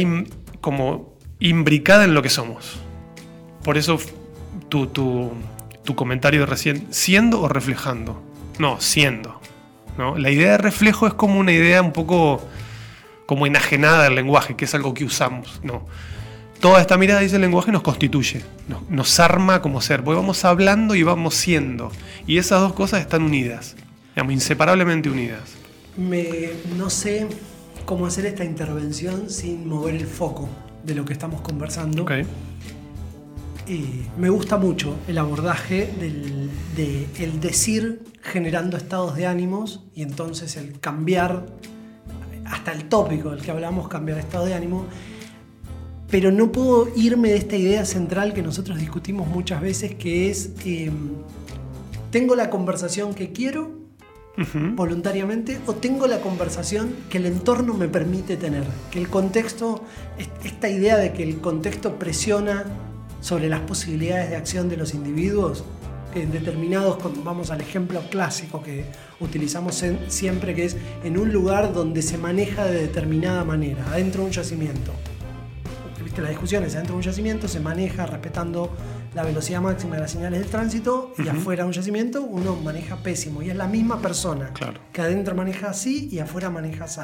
como 0.62 1.18
imbricada 1.40 2.06
en 2.06 2.14
lo 2.14 2.22
que 2.22 2.30
somos. 2.30 2.80
Por 3.64 3.78
eso 3.78 4.00
tu, 4.70 4.88
tu, 4.88 5.34
tu 5.84 5.96
comentario 5.96 6.42
de 6.42 6.46
recién, 6.46 6.88
siendo 6.92 7.42
o 7.42 7.48
reflejando. 7.50 8.24
No, 8.60 8.80
siendo. 8.80 9.42
¿no? 9.98 10.18
La 10.18 10.30
idea 10.30 10.52
de 10.52 10.58
reflejo 10.58 11.08
es 11.08 11.14
como 11.14 11.40
una 11.40 11.52
idea 11.52 11.82
un 11.82 11.92
poco 11.92 12.42
como 13.26 13.46
enajenada 13.48 14.04
del 14.04 14.16
lenguaje, 14.16 14.56
que 14.56 14.66
es 14.66 14.76
algo 14.76 14.94
que 14.94 15.04
usamos. 15.04 15.60
No. 15.64 15.86
Toda 16.62 16.80
esta 16.80 16.98
mirada 16.98 17.22
dice 17.22 17.36
el 17.36 17.42
lenguaje 17.42 17.72
nos 17.72 17.82
constituye, 17.82 18.44
nos, 18.88 19.20
arma 19.20 19.62
como 19.62 19.82
ser, 19.82 20.04
porque 20.04 20.18
vamos 20.20 20.46
hablando 20.46 20.96
y 20.96 21.04
vamos 21.04 21.36
siendo. 21.36 21.92
Y 22.28 22.38
esas 22.38 22.62
dos 22.62 22.74
cosas 22.74 23.02
están 23.02 23.24
unidas, 23.24 23.76
digamos, 24.16 24.34
inseparablemente 24.34 25.10
unidas. 25.10 25.42
Me, 25.98 26.52
no 26.78 26.90
sé 26.90 27.28
cómo 27.86 28.06
hacer 28.06 28.28
esta 28.28 28.46
intervención 28.46 29.30
sin 29.30 29.68
mover 29.68 29.96
el 29.96 30.06
foco 30.06 30.48
de 30.84 30.96
lo 30.96 31.04
que 31.04 31.14
estamos 31.14 31.42
conversando. 31.42 32.04
Okay 32.04 32.26
me 34.18 34.30
gusta 34.30 34.58
mucho 34.58 34.98
el 35.08 35.18
abordaje 35.18 35.94
del 36.00 36.50
de 36.76 37.08
el 37.20 37.40
decir 37.40 38.02
generando 38.22 38.78
estados 38.78 39.16
de 39.16 39.26
ánimos 39.28 39.84
y 39.94 40.02
entonces 40.02 40.58
el 40.58 40.80
cambiar, 40.80 41.46
hasta 42.46 42.72
el 42.72 42.90
tópico 42.90 43.32
del 43.32 43.42
que 43.42 43.52
hablamos, 43.52 43.88
cambiar 43.88 44.18
estado 44.20 44.46
de 44.46 44.54
ánimo. 44.54 44.86
Pero 46.12 46.32
no 46.32 46.52
puedo 46.52 46.90
irme 46.96 47.30
de 47.30 47.38
esta 47.38 47.56
idea 47.56 47.86
central 47.86 48.34
que 48.34 48.44
nosotros 48.44 48.78
discutimos 48.78 49.28
muchas 49.30 49.62
veces, 49.62 49.96
que 49.96 50.30
es, 50.30 50.52
em, 50.66 51.14
tengo 52.12 52.36
la 52.36 52.50
conversación 52.50 53.16
que 53.16 53.32
quiero 53.32 53.80
voluntariamente 54.76 55.60
o 55.68 55.74
tengo 55.74 56.08
la 56.08 56.20
conversación 56.22 56.96
que 57.10 57.18
el 57.18 57.26
entorno 57.26 57.74
me 57.74 57.88
permite 57.88 58.38
tener, 58.38 58.64
que 58.90 59.00
el 59.00 59.08
contexto, 59.08 59.84
esta 60.44 60.70
idea 60.70 60.98
de 60.98 61.14
que 61.14 61.24
el 61.24 61.40
contexto 61.40 62.00
presiona 62.00 62.66
sobre 63.20 63.50
las 63.50 63.60
posibilidades 63.62 64.30
de 64.30 64.36
acción 64.36 64.68
de 64.68 64.78
los 64.78 64.94
individuos 64.94 65.64
en 66.16 66.32
determinados, 66.32 66.98
vamos 67.24 67.52
al 67.52 67.62
ejemplo 67.62 68.02
clásico 68.10 68.64
que 68.64 68.86
utilizamos 69.20 69.84
siempre, 70.08 70.56
que 70.56 70.66
es 70.66 70.78
en 71.04 71.18
un 71.18 71.32
lugar 71.32 71.74
donde 71.74 72.02
se 72.02 72.18
maneja 72.18 72.66
de 72.66 72.82
determinada 72.82 73.44
manera, 73.46 73.86
adentro 73.92 74.22
de 74.22 74.28
un 74.28 74.34
yacimiento. 74.34 74.92
La 76.20 76.30
discusión 76.30 76.64
es 76.64 76.74
dentro 76.74 76.94
de 76.94 76.98
un 76.98 77.04
yacimiento, 77.04 77.48
se 77.48 77.60
maneja 77.60 78.06
respetando 78.06 78.72
la 79.14 79.24
velocidad 79.24 79.62
máxima 79.62 79.96
de 79.96 80.02
las 80.02 80.12
señales 80.12 80.40
del 80.40 80.50
tránsito 80.50 81.14
y 81.18 81.28
afuera 81.28 81.64
de 81.64 81.68
un 81.68 81.74
yacimiento 81.74 82.22
uno 82.24 82.56
maneja 82.56 82.98
pésimo. 82.98 83.42
Y 83.42 83.50
es 83.50 83.56
la 83.56 83.68
misma 83.68 84.02
persona 84.02 84.52
que 84.92 85.02
adentro 85.02 85.36
maneja 85.36 85.70
así 85.70 86.10
y 86.12 86.20
afuera 86.20 86.50
maneja 86.50 86.86
así. 86.86 87.02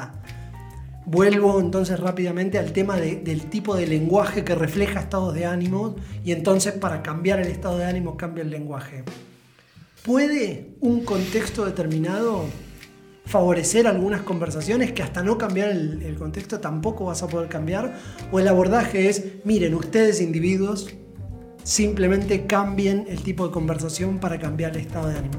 Vuelvo 1.06 1.58
entonces 1.58 1.98
rápidamente 1.98 2.58
al 2.58 2.72
tema 2.72 2.96
del 2.98 3.46
tipo 3.46 3.74
de 3.74 3.86
lenguaje 3.86 4.44
que 4.44 4.54
refleja 4.54 5.00
estados 5.00 5.32
de 5.32 5.46
ánimo 5.46 5.96
y 6.22 6.32
entonces 6.32 6.74
para 6.74 7.02
cambiar 7.02 7.40
el 7.40 7.46
estado 7.46 7.78
de 7.78 7.86
ánimo 7.86 8.18
cambia 8.18 8.42
el 8.42 8.50
lenguaje. 8.50 9.04
¿Puede 10.02 10.74
un 10.80 11.04
contexto 11.04 11.64
determinado 11.64 12.44
favorecer 13.28 13.86
algunas 13.86 14.22
conversaciones 14.22 14.92
que 14.92 15.02
hasta 15.02 15.22
no 15.22 15.36
cambiar 15.36 15.68
el, 15.68 16.16
contexto 16.18 16.60
tampoco 16.60 17.04
vas 17.04 17.22
a 17.22 17.28
poder 17.28 17.48
cambiar? 17.48 17.94
¿O 18.32 18.40
el 18.40 18.48
abordaje 18.48 19.08
es, 19.08 19.24
miren, 19.44 19.74
ustedes 19.74 20.20
individuos 20.20 20.88
simplemente 21.62 22.46
cambien 22.46 23.06
el 23.08 23.22
tipo 23.22 23.46
de 23.46 23.52
conversación 23.52 24.18
para 24.18 24.38
cambiar 24.38 24.72
el 24.72 24.78
estado 24.78 25.08
de 25.08 25.18
ánimo? 25.18 25.38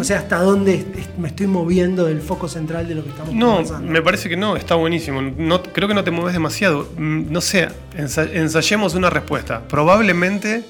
O 0.00 0.04
sea, 0.04 0.18
hasta 0.18 0.40
dónde 0.42 0.84
me 1.18 1.28
estoy 1.28 1.46
moviendo 1.46 2.06
del 2.06 2.20
foco 2.20 2.48
central 2.48 2.88
de 2.88 2.94
lo 2.96 3.04
que 3.04 3.10
estamos 3.10 3.34
No, 3.34 3.62
me 3.80 4.02
parece 4.02 4.28
que 4.28 4.36
no, 4.36 4.56
está 4.56 4.74
buenísimo. 4.74 5.22
No, 5.22 5.62
creo 5.62 5.86
que 5.88 5.94
no 5.94 6.04
te 6.04 6.10
mueves 6.10 6.32
demasiado. 6.32 6.88
Mm, 6.96 7.30
no 7.30 7.40
sé, 7.40 7.68
ensayemos 7.96 8.94
una 8.94 9.08
respuesta. 9.08 9.66
Probablemente 9.68 10.64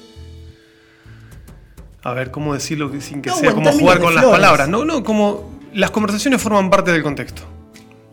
a 2.03 2.13
ver, 2.13 2.31
¿cómo 2.31 2.53
decirlo 2.53 2.89
sin 3.01 3.21
que 3.21 3.29
sea 3.29 3.53
como 3.53 3.71
jugar 3.71 3.99
con 3.99 4.15
las 4.15 4.23
palabras? 4.23 4.69
No, 4.69 4.85
no, 4.85 5.03
como 5.03 5.58
las 5.73 5.91
conversaciones 5.91 6.41
forman 6.41 6.69
parte 6.69 6.91
del 6.91 7.03
contexto, 7.03 7.43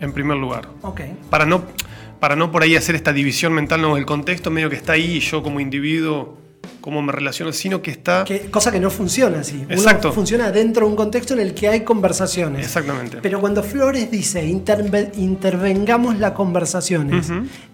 en 0.01 0.13
primer 0.13 0.37
lugar. 0.37 0.69
Ok. 0.83 1.03
Para 1.31 1.47
no, 1.47 1.65
para 2.21 2.37
no 2.37 2.51
por 2.51 2.63
ahí 2.63 2.77
hacer 2.77 2.95
esta 2.95 3.13
división 3.13 3.53
mental, 3.53 3.83
no, 3.83 3.97
el 3.97 4.07
contexto 4.07 4.51
medio 4.51 4.71
que 4.71 4.77
está 4.77 4.93
ahí 4.93 5.17
y 5.17 5.21
yo 5.21 5.43
como 5.43 5.61
individuo 5.61 6.47
cómo 6.87 7.03
me 7.03 7.11
relaciono, 7.11 7.53
sino 7.53 7.83
que 7.83 7.91
está... 7.91 8.25
cosa 8.51 8.71
que 8.71 8.79
no 8.79 8.91
funciona 8.91 9.41
así. 9.41 9.65
Exacto. 9.69 10.13
funciona 10.13 10.53
dentro 10.53 10.87
de 10.87 10.91
un 10.91 10.97
contexto 10.97 11.35
en 11.35 11.41
el 11.41 11.53
que 11.53 11.67
hay 11.67 11.81
conversaciones. 11.81 12.65
Exactamente. 12.65 13.19
Pero 13.23 13.41
cuando 13.41 13.65
Flores 13.65 14.09
dice 14.09 14.45
intervengamos 14.47 16.19
las 16.19 16.31
conversaciones, 16.31 17.29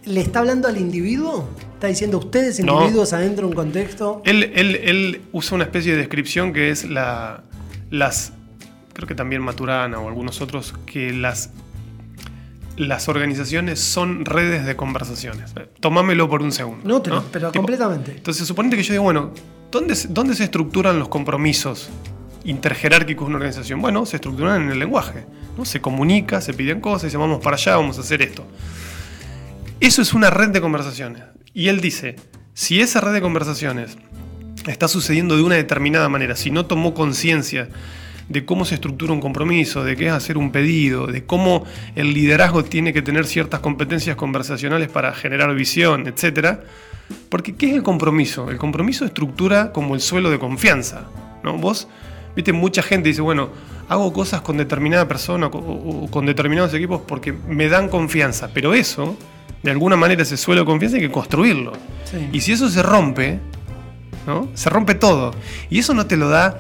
¿le 0.06 0.20
está 0.20 0.38
hablando 0.38 0.66
al 0.66 0.78
individuo? 0.78 1.46
¿Está 1.74 1.88
diciendo 1.88 2.16
ustedes 2.16 2.58
individuos 2.58 3.12
adentro 3.12 3.46
de 3.46 3.50
un 3.50 3.54
contexto? 3.54 4.22
Él, 4.24 4.44
él, 4.54 5.20
usa 5.32 5.56
una 5.56 5.64
especie 5.64 5.92
de 5.92 5.98
descripción 5.98 6.54
que 6.54 6.70
es 6.70 6.84
la, 6.84 7.42
las... 7.90 8.32
Creo 8.92 9.08
que 9.08 9.14
también 9.14 9.42
Maturana 9.42 9.98
o 9.98 10.08
algunos 10.08 10.40
otros, 10.40 10.74
que 10.86 11.12
las 11.12 11.50
las 12.76 13.08
organizaciones 13.08 13.80
son 13.80 14.24
redes 14.24 14.64
de 14.64 14.76
conversaciones. 14.76 15.52
Tomámelo 15.80 16.28
por 16.28 16.42
un 16.42 16.52
segundo. 16.52 16.86
No, 16.86 17.02
pero 17.02 17.52
completamente. 17.52 18.12
Entonces, 18.12 18.46
suponete 18.46 18.76
que 18.76 18.82
yo 18.82 18.92
digo, 18.94 19.04
bueno, 19.04 19.32
¿dónde, 19.70 19.94
¿dónde 20.08 20.34
se 20.34 20.44
estructuran 20.44 20.98
los 20.98 21.08
compromisos 21.08 21.90
interjerárquicos 22.44 23.26
de 23.26 23.28
una 23.28 23.36
organización? 23.36 23.80
Bueno, 23.80 24.06
se 24.06 24.16
estructuran 24.16 24.62
en 24.62 24.70
el 24.70 24.78
lenguaje. 24.78 25.26
¿no? 25.56 25.64
Se 25.64 25.80
comunica, 25.80 26.40
se 26.40 26.54
piden 26.54 26.80
cosas, 26.80 27.04
dice, 27.04 27.16
vamos 27.18 27.42
para 27.42 27.56
allá, 27.56 27.76
vamos 27.76 27.98
a 27.98 28.00
hacer 28.00 28.22
esto. 28.22 28.46
Eso 29.80 30.00
es 30.00 30.14
una 30.14 30.30
red 30.30 30.50
de 30.50 30.60
conversaciones. 30.60 31.22
Y 31.52 31.68
él 31.68 31.80
dice, 31.80 32.16
si 32.54 32.80
esa 32.80 33.00
red 33.00 33.12
de 33.12 33.20
conversaciones 33.20 33.96
está 34.66 34.88
sucediendo 34.88 35.36
de 35.36 35.42
una 35.42 35.56
determinada 35.56 36.08
manera, 36.08 36.36
si 36.36 36.50
no 36.50 36.66
tomó 36.66 36.94
conciencia 36.94 37.68
de 38.32 38.44
cómo 38.46 38.64
se 38.64 38.74
estructura 38.74 39.12
un 39.12 39.20
compromiso, 39.20 39.84
de 39.84 39.94
qué 39.94 40.06
es 40.06 40.12
hacer 40.12 40.38
un 40.38 40.50
pedido, 40.50 41.06
de 41.06 41.24
cómo 41.24 41.64
el 41.94 42.14
liderazgo 42.14 42.64
tiene 42.64 42.92
que 42.92 43.02
tener 43.02 43.26
ciertas 43.26 43.60
competencias 43.60 44.16
conversacionales 44.16 44.88
para 44.88 45.12
generar 45.12 45.54
visión, 45.54 46.06
etc. 46.06 46.60
Porque 47.28 47.54
¿qué 47.54 47.68
es 47.68 47.74
el 47.74 47.82
compromiso? 47.82 48.50
El 48.50 48.56
compromiso 48.56 49.04
estructura 49.04 49.70
como 49.72 49.94
el 49.94 50.00
suelo 50.00 50.30
de 50.30 50.38
confianza. 50.38 51.04
¿no? 51.44 51.58
Vos, 51.58 51.88
viste, 52.34 52.52
mucha 52.54 52.82
gente 52.82 53.10
dice, 53.10 53.20
bueno, 53.20 53.50
hago 53.88 54.12
cosas 54.12 54.40
con 54.40 54.56
determinada 54.56 55.06
persona 55.06 55.48
o, 55.48 56.08
con 56.10 56.24
determinados 56.24 56.72
equipos 56.72 57.02
porque 57.06 57.32
me 57.32 57.68
dan 57.68 57.90
confianza, 57.90 58.48
pero 58.54 58.72
eso, 58.72 59.16
de 59.62 59.70
alguna 59.70 59.96
manera, 59.96 60.22
ese 60.22 60.38
suelo 60.38 60.62
de 60.62 60.66
confianza 60.66 60.96
hay 60.96 61.02
que 61.02 61.10
construirlo. 61.10 61.72
Y 62.32 62.40
si 62.40 62.52
eso 62.52 62.68
se 62.70 62.82
rompe, 62.82 63.38
¿no? 64.26 64.48
Se 64.54 64.70
rompe 64.70 64.94
todo. 64.94 65.34
Y 65.68 65.78
eso 65.78 65.92
no 65.94 66.06
te 66.06 66.16
lo 66.16 66.28
da 66.28 66.58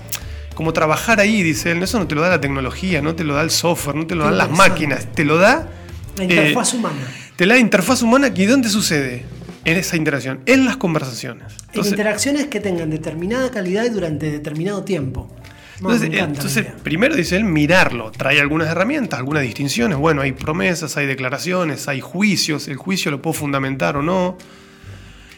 como 0.54 0.72
trabajar 0.72 1.20
ahí, 1.20 1.42
dice 1.42 1.72
él, 1.72 1.82
eso 1.82 1.98
no 1.98 2.06
te 2.06 2.14
lo 2.14 2.20
da 2.20 2.28
la 2.28 2.40
tecnología, 2.40 3.02
no 3.02 3.14
te 3.14 3.24
lo 3.24 3.34
da 3.34 3.42
el 3.42 3.50
software, 3.50 3.96
no 3.96 4.06
te 4.06 4.14
lo 4.14 4.24
dan 4.24 4.38
las 4.38 4.50
máquinas, 4.50 5.06
te 5.12 5.24
lo 5.24 5.38
da... 5.38 5.68
La 6.16 6.24
interfaz 6.24 6.74
eh, 6.74 6.76
humana. 6.76 7.00
Te 7.36 7.46
la 7.46 7.58
interfaz 7.58 8.02
humana 8.02 8.30
¿y 8.34 8.44
dónde 8.44 8.68
sucede? 8.68 9.24
En 9.64 9.76
esa 9.76 9.96
interacción, 9.96 10.40
en 10.46 10.64
las 10.64 10.76
conversaciones. 10.76 11.54
en 11.72 11.86
interacciones 11.86 12.46
que 12.48 12.60
tengan 12.60 12.90
determinada 12.90 13.50
calidad 13.50 13.84
y 13.84 13.90
durante 13.90 14.30
determinado 14.30 14.82
tiempo. 14.82 15.28
entonces, 15.80 16.66
primero 16.82 17.14
dice 17.14 17.36
él, 17.36 17.44
mirarlo. 17.44 18.10
Trae 18.10 18.40
algunas 18.40 18.68
herramientas, 18.68 19.20
algunas 19.20 19.44
distinciones. 19.44 19.98
Bueno, 19.98 20.22
hay 20.22 20.32
promesas, 20.32 20.96
hay 20.96 21.06
declaraciones, 21.06 21.86
hay 21.86 22.00
juicios. 22.00 22.66
El 22.66 22.76
juicio 22.76 23.10
lo 23.12 23.22
puedo 23.22 23.34
fundamentar 23.34 23.96
o 23.96 24.02
no. 24.02 24.36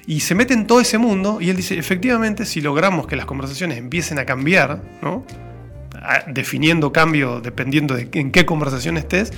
Y 0.06 0.20
se 0.20 0.34
mete 0.34 0.54
en 0.54 0.66
todo 0.66 0.80
ese 0.80 0.98
mundo 0.98 1.40
y 1.40 1.50
él 1.50 1.56
dice, 1.56 1.78
efectivamente, 1.78 2.44
si 2.44 2.60
logramos 2.60 3.06
que 3.06 3.16
las 3.16 3.24
conversaciones 3.26 3.78
empiecen 3.78 4.18
a 4.18 4.26
cambiar, 4.26 4.82
¿no? 5.02 5.24
definiendo 6.26 6.92
cambio 6.92 7.40
dependiendo 7.40 7.94
de 7.94 8.08
en 8.12 8.30
qué 8.30 8.44
conversación 8.44 8.96
estés, 8.96 9.32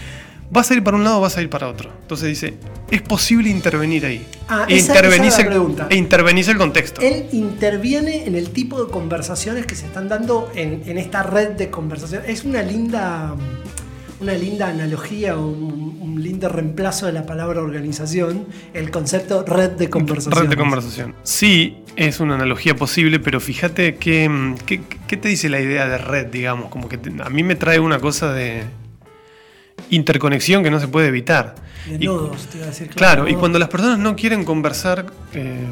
vas 0.50 0.70
a 0.70 0.74
ir 0.74 0.82
para 0.82 0.96
un 0.96 1.04
lado 1.04 1.18
o 1.18 1.20
vas 1.20 1.36
a 1.36 1.42
ir 1.42 1.50
para 1.50 1.68
otro. 1.68 1.90
Entonces 2.02 2.28
dice, 2.28 2.54
es 2.90 3.02
posible 3.02 3.50
intervenir 3.50 4.06
ahí. 4.06 4.26
Ah, 4.48 4.66
e, 4.68 4.78
intervenís 4.78 5.38
el, 5.38 5.48
e 5.90 5.96
intervenís 5.96 6.48
el 6.48 6.56
contexto. 6.56 7.00
Él 7.00 7.26
interviene 7.32 8.26
en 8.26 8.34
el 8.34 8.50
tipo 8.50 8.84
de 8.84 8.90
conversaciones 8.90 9.66
que 9.66 9.74
se 9.74 9.86
están 9.86 10.08
dando 10.08 10.50
en, 10.54 10.82
en 10.86 10.98
esta 10.98 11.22
red 11.22 11.50
de 11.50 11.70
conversaciones. 11.70 12.28
Es 12.28 12.44
una 12.44 12.62
linda 12.62 13.34
una 14.20 14.32
linda 14.32 14.68
analogía, 14.68 15.36
un, 15.36 15.98
un, 16.00 16.22
lindo 16.22 16.48
reemplazo 16.48 17.06
de 17.06 17.12
la 17.12 17.26
palabra 17.26 17.60
organización, 17.60 18.46
el 18.72 18.90
concepto 18.90 19.44
red 19.44 19.72
de 19.72 19.90
conversación. 19.90 20.44
Red 20.44 20.50
de 20.50 20.56
conversación. 20.56 21.14
Sí, 21.22 21.78
es 21.96 22.20
una 22.20 22.34
analogía 22.34 22.74
posible, 22.74 23.20
pero 23.20 23.40
fíjate 23.40 23.96
que, 23.96 24.54
¿qué 24.66 25.16
te 25.16 25.28
dice 25.28 25.48
la 25.48 25.60
idea 25.60 25.86
de 25.86 25.98
red, 25.98 26.26
digamos? 26.26 26.70
Como 26.70 26.88
que 26.88 26.98
a 27.22 27.30
mí 27.30 27.42
me 27.42 27.54
trae 27.56 27.78
una 27.78 27.98
cosa 27.98 28.32
de 28.32 28.64
interconexión 29.90 30.62
que 30.62 30.70
no 30.70 30.80
se 30.80 30.88
puede 30.88 31.08
evitar. 31.08 31.54
De 31.86 31.98
nodos, 32.04 32.46
te 32.46 32.58
iba 32.58 32.66
a 32.66 32.70
decir. 32.70 32.88
Claro, 32.88 33.28
y 33.28 33.34
cuando 33.34 33.58
las 33.58 33.68
personas 33.68 33.98
no 33.98 34.16
quieren 34.16 34.44
conversar... 34.44 35.06
Eh, 35.34 35.66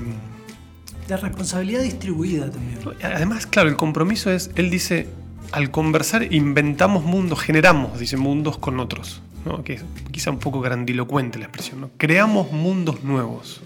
de 1.08 1.16
responsabilidad 1.18 1.82
distribuida 1.82 2.50
también. 2.50 2.78
Además, 3.02 3.46
claro, 3.46 3.68
el 3.68 3.76
compromiso 3.76 4.30
es, 4.30 4.50
él 4.54 4.70
dice, 4.70 5.08
al 5.52 5.70
conversar 5.70 6.32
inventamos 6.32 7.04
mundos, 7.04 7.40
generamos, 7.40 7.98
dice, 7.98 8.16
mundos 8.16 8.58
con 8.58 8.80
otros, 8.80 9.22
que 9.64 9.74
es 9.74 9.84
quizá 10.10 10.30
un 10.30 10.38
poco 10.38 10.60
grandilocuente 10.60 11.38
la 11.38 11.46
expresión, 11.46 11.80
¿no? 11.80 11.90
creamos 11.96 12.52
mundos 12.52 13.02
nuevos. 13.04 13.62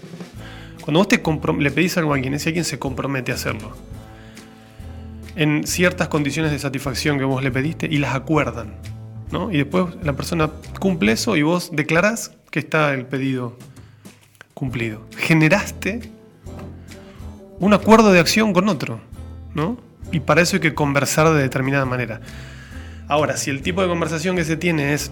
Cuando 0.81 0.99
vos 0.99 1.07
te 1.07 1.21
le 1.59 1.71
pedís 1.71 1.97
algo 1.97 2.13
a 2.13 2.15
alguien, 2.15 2.33
ese 2.33 2.49
alguien 2.49 2.65
se 2.65 2.79
compromete 2.79 3.31
a 3.31 3.35
hacerlo, 3.35 3.75
en 5.35 5.65
ciertas 5.65 6.07
condiciones 6.07 6.51
de 6.51 6.59
satisfacción 6.59 7.17
que 7.17 7.23
vos 7.23 7.43
le 7.43 7.51
pediste 7.51 7.87
y 7.89 7.97
las 7.97 8.15
acuerdan, 8.15 8.75
¿no? 9.31 9.51
y 9.51 9.57
después 9.57 9.85
la 10.03 10.13
persona 10.13 10.49
cumple 10.79 11.13
eso 11.13 11.37
y 11.37 11.43
vos 11.43 11.69
declarás 11.71 12.31
que 12.51 12.59
está 12.59 12.93
el 12.93 13.05
pedido 13.05 13.57
cumplido. 14.53 15.05
Generaste 15.17 16.11
un 17.59 17.73
acuerdo 17.73 18.11
de 18.11 18.19
acción 18.19 18.53
con 18.53 18.69
otro, 18.69 18.99
¿no? 19.53 19.77
Y 20.11 20.19
para 20.19 20.41
eso 20.41 20.55
hay 20.55 20.61
que 20.61 20.73
conversar 20.73 21.31
de 21.33 21.41
determinada 21.41 21.85
manera. 21.85 22.21
Ahora, 23.07 23.37
si 23.37 23.49
el 23.49 23.61
tipo 23.61 23.81
de 23.81 23.87
conversación 23.87 24.35
que 24.35 24.45
se 24.45 24.55
tiene 24.55 24.93
es, 24.93 25.11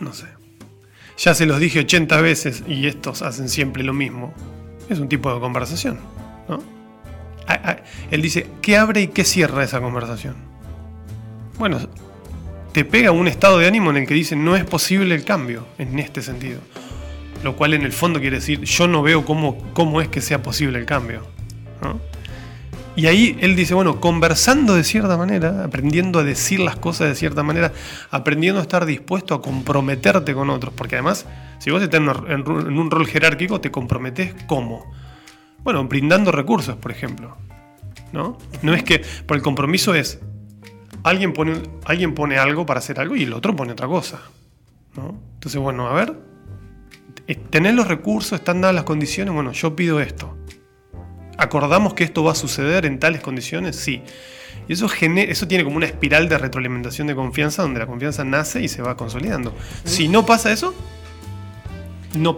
no 0.00 0.12
sé, 0.12 0.26
ya 1.16 1.34
se 1.34 1.46
los 1.46 1.58
dije 1.58 1.80
80 1.80 2.20
veces 2.20 2.62
y 2.66 2.86
estos 2.86 3.22
hacen 3.22 3.48
siempre 3.48 3.82
lo 3.82 3.92
mismo, 3.92 4.34
es 4.88 4.98
un 4.98 5.08
tipo 5.08 5.32
de 5.32 5.40
conversación, 5.40 5.98
¿no? 6.48 6.62
Él 8.10 8.22
dice, 8.22 8.46
¿qué 8.60 8.76
abre 8.76 9.02
y 9.02 9.08
qué 9.08 9.24
cierra 9.24 9.64
esa 9.64 9.80
conversación? 9.80 10.36
Bueno, 11.58 11.78
te 12.72 12.84
pega 12.84 13.10
un 13.10 13.26
estado 13.26 13.58
de 13.58 13.66
ánimo 13.66 13.90
en 13.90 13.98
el 13.98 14.06
que 14.06 14.14
dice, 14.14 14.36
no 14.36 14.54
es 14.54 14.64
posible 14.64 15.14
el 15.14 15.24
cambio 15.24 15.66
en 15.78 15.98
este 15.98 16.22
sentido. 16.22 16.60
Lo 17.42 17.56
cual 17.56 17.74
en 17.74 17.82
el 17.82 17.92
fondo 17.92 18.20
quiere 18.20 18.36
decir, 18.36 18.60
yo 18.62 18.88
no 18.88 19.02
veo 19.02 19.24
cómo, 19.24 19.58
cómo 19.72 20.00
es 20.00 20.08
que 20.08 20.20
sea 20.20 20.42
posible 20.42 20.78
el 20.78 20.86
cambio. 20.86 21.22
¿no? 21.82 22.00
Y 22.98 23.06
ahí 23.06 23.38
él 23.40 23.54
dice, 23.54 23.74
bueno, 23.74 24.00
conversando 24.00 24.74
de 24.74 24.82
cierta 24.82 25.16
manera, 25.16 25.62
aprendiendo 25.62 26.18
a 26.18 26.24
decir 26.24 26.58
las 26.58 26.74
cosas 26.74 27.06
de 27.06 27.14
cierta 27.14 27.44
manera, 27.44 27.72
aprendiendo 28.10 28.58
a 28.58 28.62
estar 28.62 28.84
dispuesto 28.86 29.36
a 29.36 29.40
comprometerte 29.40 30.34
con 30.34 30.50
otros, 30.50 30.74
porque 30.74 30.96
además, 30.96 31.24
si 31.60 31.70
vos 31.70 31.80
estás 31.80 32.00
en 32.00 32.48
un 32.50 32.90
rol 32.90 33.06
jerárquico, 33.06 33.60
te 33.60 33.70
comprometes 33.70 34.34
cómo? 34.48 34.84
Bueno, 35.62 35.84
brindando 35.84 36.32
recursos, 36.32 36.74
por 36.74 36.90
ejemplo. 36.90 37.36
¿No? 38.12 38.36
No 38.62 38.74
es 38.74 38.82
que, 38.82 39.04
por 39.26 39.36
el 39.36 39.44
compromiso 39.44 39.94
es, 39.94 40.18
alguien 41.04 41.32
pone, 41.32 41.52
alguien 41.84 42.14
pone 42.14 42.36
algo 42.36 42.66
para 42.66 42.78
hacer 42.78 42.98
algo 42.98 43.14
y 43.14 43.22
el 43.22 43.32
otro 43.32 43.54
pone 43.54 43.70
otra 43.70 43.86
cosa. 43.86 44.22
¿no? 44.96 45.22
Entonces, 45.34 45.60
bueno, 45.60 45.86
a 45.86 45.92
ver, 45.94 46.16
tener 47.50 47.74
los 47.74 47.86
recursos, 47.86 48.40
están 48.40 48.60
dadas 48.60 48.74
las 48.74 48.84
condiciones, 48.84 49.32
bueno, 49.32 49.52
yo 49.52 49.76
pido 49.76 50.00
esto. 50.00 50.36
¿Acordamos 51.38 51.94
que 51.94 52.04
esto 52.04 52.24
va 52.24 52.32
a 52.32 52.34
suceder 52.34 52.84
en 52.84 52.98
tales 52.98 53.20
condiciones? 53.20 53.76
Sí. 53.76 54.02
Y 54.66 54.72
eso, 54.72 54.88
eso 55.00 55.48
tiene 55.48 55.64
como 55.64 55.76
una 55.76 55.86
espiral 55.86 56.28
de 56.28 56.36
retroalimentación 56.36 57.06
de 57.06 57.14
confianza 57.14 57.62
donde 57.62 57.78
la 57.78 57.86
confianza 57.86 58.24
nace 58.24 58.60
y 58.60 58.68
se 58.68 58.82
va 58.82 58.96
consolidando. 58.96 59.54
Si 59.84 60.08
no 60.08 60.26
pasa 60.26 60.52
eso, 60.52 60.74
no, 62.16 62.34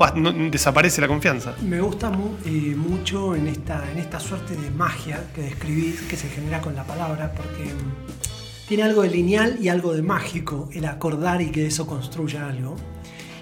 desaparece 0.50 1.00
la 1.00 1.08
confianza. 1.08 1.54
Me 1.62 1.80
gusta 1.80 2.12
eh, 2.44 2.50
mucho 2.76 3.34
en 3.34 3.48
esta, 3.48 3.90
en 3.90 3.98
esta 3.98 4.20
suerte 4.20 4.54
de 4.54 4.70
magia 4.70 5.24
que 5.34 5.42
describís, 5.42 6.02
que 6.02 6.16
se 6.16 6.28
genera 6.28 6.60
con 6.60 6.74
la 6.74 6.84
palabra, 6.84 7.32
porque 7.32 7.72
mm, 7.72 8.68
tiene 8.68 8.82
algo 8.82 9.02
de 9.02 9.10
lineal 9.10 9.56
y 9.60 9.68
algo 9.68 9.94
de 9.94 10.02
mágico, 10.02 10.68
el 10.72 10.84
acordar 10.84 11.40
y 11.40 11.50
que 11.50 11.66
eso 11.66 11.86
construya 11.86 12.46
algo. 12.46 12.76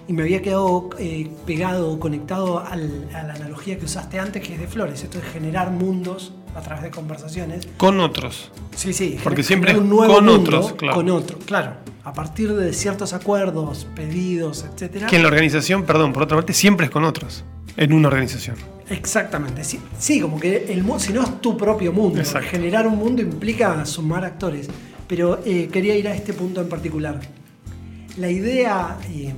Y 0.09 0.15
me 0.15 0.23
había 0.23 0.43
quedado 0.43 0.91
eh, 0.99 1.31
pegado, 1.47 2.01
conectado 2.01 2.61
a 2.61 2.75
la 2.75 3.35
analogía 3.35 3.79
que 3.79 3.85
usaste 3.85 4.19
antes, 4.19 4.43
que 4.43 4.55
es 4.55 4.61
de 4.61 4.67
flores, 4.67 5.05
esto 5.05 5.19
es 5.19 5.25
generar 5.25 5.71
mundos 5.71 6.33
a 6.57 6.63
través 6.63 6.83
de 6.83 6.91
conversaciones. 6.91 7.69
Con 7.77 8.01
otros. 8.01 8.51
Sí, 8.75 8.93
sí. 8.93 9.19
Porque 9.23 9.43
siempre 9.43 9.77
un 9.77 9.89
nuevo 9.89 10.15
con 10.15 10.29
otros, 10.29 10.73
claro. 10.73 10.97
Con 10.97 11.11
otros, 11.11 11.45
claro 11.45 11.75
a 12.09 12.13
partir 12.15 12.55
de 12.55 12.73
ciertos 12.73 13.13
acuerdos, 13.13 13.87
pedidos, 13.95 14.65
etcétera. 14.65 15.09
Que 15.09 15.17
en 15.17 15.23
la 15.23 15.29
organización, 15.29 15.85
perdón, 15.85 16.15
por 16.15 16.23
otra 16.23 16.39
parte, 16.39 16.55
siempre 16.55 16.87
es 16.87 16.91
con 16.91 17.05
otros, 17.05 17.45
en 17.77 17.93
una 17.93 18.09
organización. 18.09 18.57
Exactamente, 18.89 19.63
sí, 19.63 20.19
como 20.19 20.41
que 20.41 20.73
el 20.73 20.83
si 21.01 21.13
no 21.13 21.23
es 21.23 21.41
tu 21.43 21.55
propio 21.59 21.93
mundo, 21.93 22.23
generar 22.51 22.87
un 22.87 22.97
mundo 22.97 23.21
implica 23.21 23.85
sumar 23.85 24.25
actores. 24.25 24.69
Pero 25.07 25.41
eh, 25.45 25.69
quería 25.71 25.97
ir 25.97 26.09
a 26.09 26.15
este 26.15 26.33
punto 26.33 26.63
en 26.63 26.69
particular. 26.71 27.21
La 28.17 28.31
idea 28.31 28.97
eh, 29.11 29.35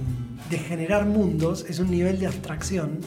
de 0.50 0.58
generar 0.58 1.06
mundos 1.06 1.64
es 1.68 1.78
un 1.78 1.90
nivel 1.90 2.18
de 2.18 2.26
abstracción 2.26 2.98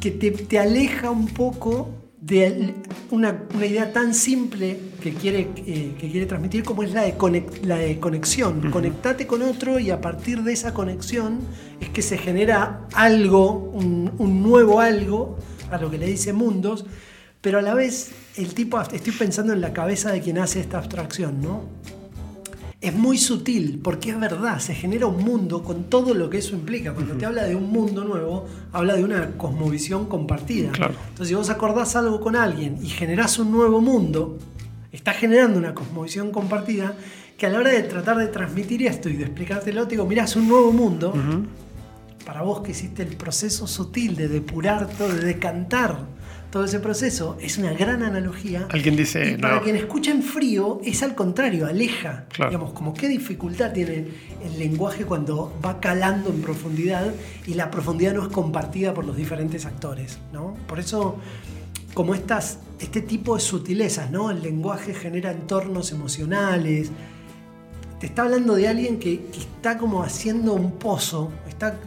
que 0.00 0.10
te, 0.10 0.30
te 0.30 0.58
aleja 0.58 1.10
un 1.10 1.26
poco 1.28 1.90
de 2.20 2.74
una, 3.10 3.44
idea 3.60 3.92
tan 3.92 4.12
simple 4.12 4.78
que 5.00 5.12
quiere, 5.12 5.48
eh, 5.56 5.94
que 5.98 6.10
quiere 6.10 6.26
transmitir 6.26 6.64
como 6.64 6.82
es 6.82 6.92
la 6.92 7.02
de, 7.02 7.14
la 7.62 7.76
de 7.76 7.98
conexión. 7.98 8.70
Conectate 8.70 9.26
con 9.26 9.42
otro 9.42 9.78
y 9.78 9.90
a 9.90 10.00
partir 10.00 10.42
de 10.42 10.52
esa 10.52 10.74
conexión 10.74 11.40
es 11.80 11.88
que 11.90 12.02
se 12.02 12.18
genera 12.18 12.86
algo, 12.94 13.52
un, 13.52 14.12
un, 14.18 14.42
nuevo 14.42 14.80
algo, 14.80 15.38
a 15.70 15.78
lo 15.78 15.90
que 15.90 15.98
le 15.98 16.06
dice 16.06 16.32
mundos, 16.32 16.86
pero 17.40 17.58
a 17.58 17.62
la 17.62 17.74
vez 17.74 18.10
el 18.36 18.52
tipo, 18.54 18.80
estoy 18.80 19.12
pensando 19.12 19.52
en 19.52 19.60
la 19.60 19.72
cabeza 19.72 20.10
de 20.10 20.20
quien 20.20 20.38
hace 20.38 20.60
esta 20.60 20.78
abstracción, 20.78 21.40
¿no? 21.40 21.62
Es 22.80 22.94
muy 22.94 23.18
sutil, 23.18 23.80
porque 23.82 24.10
es 24.10 24.20
verdad, 24.20 24.60
se 24.60 24.74
genera 24.74 25.06
un 25.06 25.24
mundo 25.24 25.64
con 25.64 25.84
todo 25.84 26.14
lo 26.14 26.30
que 26.30 26.38
eso 26.38 26.54
implica. 26.54 26.94
Cuando 26.94 27.14
te 27.14 27.26
habla 27.26 27.44
de 27.44 27.56
un 27.56 27.70
mundo 27.70 28.04
nuevo, 28.04 28.46
habla 28.72 28.94
de 28.94 29.02
una 29.02 29.36
cosmovisión 29.36 30.06
compartida. 30.06 30.68
Entonces, 30.68 31.28
si 31.28 31.34
vos 31.34 31.50
acordás 31.50 31.96
algo 31.96 32.20
con 32.20 32.36
alguien 32.36 32.78
y 32.80 32.88
generás 32.88 33.38
un 33.40 33.50
nuevo 33.50 33.80
mundo, 33.80 34.38
estás 34.92 35.16
generando 35.16 35.58
una 35.58 35.74
cosmovisión 35.74 36.30
compartida 36.30 36.94
que 37.36 37.46
a 37.46 37.50
la 37.50 37.58
hora 37.58 37.70
de 37.70 37.82
tratar 37.82 38.16
de 38.16 38.28
transmitir 38.28 38.86
esto 38.86 39.08
y 39.08 39.14
de 39.14 39.24
explicártelo, 39.24 39.84
te 39.86 39.96
digo, 39.96 40.06
mirás 40.06 40.36
un 40.36 40.48
nuevo 40.48 40.72
mundo. 40.72 41.12
Para 42.24 42.42
vos 42.42 42.60
que 42.60 42.70
hiciste 42.72 43.02
el 43.02 43.16
proceso 43.16 43.66
sutil 43.66 44.14
de 44.14 44.28
depurar 44.28 44.88
todo, 44.88 45.08
de 45.08 45.24
decantar 45.24 45.98
todo 46.50 46.64
ese 46.64 46.80
proceso 46.80 47.36
es 47.40 47.58
una 47.58 47.72
gran 47.72 48.02
analogía. 48.02 48.66
Alguien 48.70 48.96
dice. 48.96 49.32
Y 49.32 49.36
para 49.36 49.60
quien 49.60 49.76
escucha 49.76 50.10
en 50.10 50.22
frío, 50.22 50.80
es 50.82 51.02
al 51.02 51.14
contrario, 51.14 51.66
aleja. 51.66 52.24
Digamos, 52.36 52.72
como 52.72 52.94
qué 52.94 53.08
dificultad 53.08 53.72
tiene 53.72 54.08
el 54.42 54.58
lenguaje 54.58 55.04
cuando 55.04 55.52
va 55.64 55.78
calando 55.80 56.30
en 56.30 56.40
profundidad 56.40 57.12
y 57.46 57.54
la 57.54 57.70
profundidad 57.70 58.14
no 58.14 58.22
es 58.22 58.28
compartida 58.28 58.94
por 58.94 59.04
los 59.04 59.16
diferentes 59.16 59.66
actores. 59.66 60.18
¿no? 60.32 60.54
Por 60.66 60.78
eso, 60.78 61.18
como 61.92 62.14
estas, 62.14 62.60
este 62.80 63.02
tipo 63.02 63.34
de 63.34 63.40
sutilezas, 63.42 64.10
¿no? 64.10 64.30
El 64.30 64.42
lenguaje 64.42 64.94
genera 64.94 65.32
entornos 65.32 65.92
emocionales. 65.92 66.90
Te 68.00 68.06
está 68.06 68.22
hablando 68.22 68.54
de 68.54 68.68
alguien 68.68 68.98
que, 68.98 69.26
que 69.26 69.40
está 69.40 69.76
como 69.76 70.02
haciendo 70.02 70.54
un 70.54 70.72
pozo, 70.72 71.30
está 71.48 71.78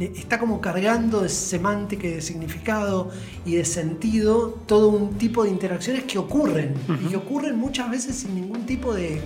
está 0.00 0.38
como 0.38 0.60
cargando 0.60 1.20
de 1.20 1.28
semántica 1.28 2.06
y 2.06 2.12
de 2.12 2.20
significado 2.22 3.10
y 3.44 3.56
de 3.56 3.64
sentido 3.64 4.60
todo 4.66 4.88
un 4.88 5.18
tipo 5.18 5.44
de 5.44 5.50
interacciones 5.50 6.04
que 6.04 6.18
ocurren 6.18 6.74
y 7.04 7.08
que 7.08 7.16
ocurren 7.16 7.58
muchas 7.58 7.90
veces 7.90 8.16
sin 8.16 8.34
ningún 8.34 8.64
tipo 8.66 8.94
de, 8.94 9.20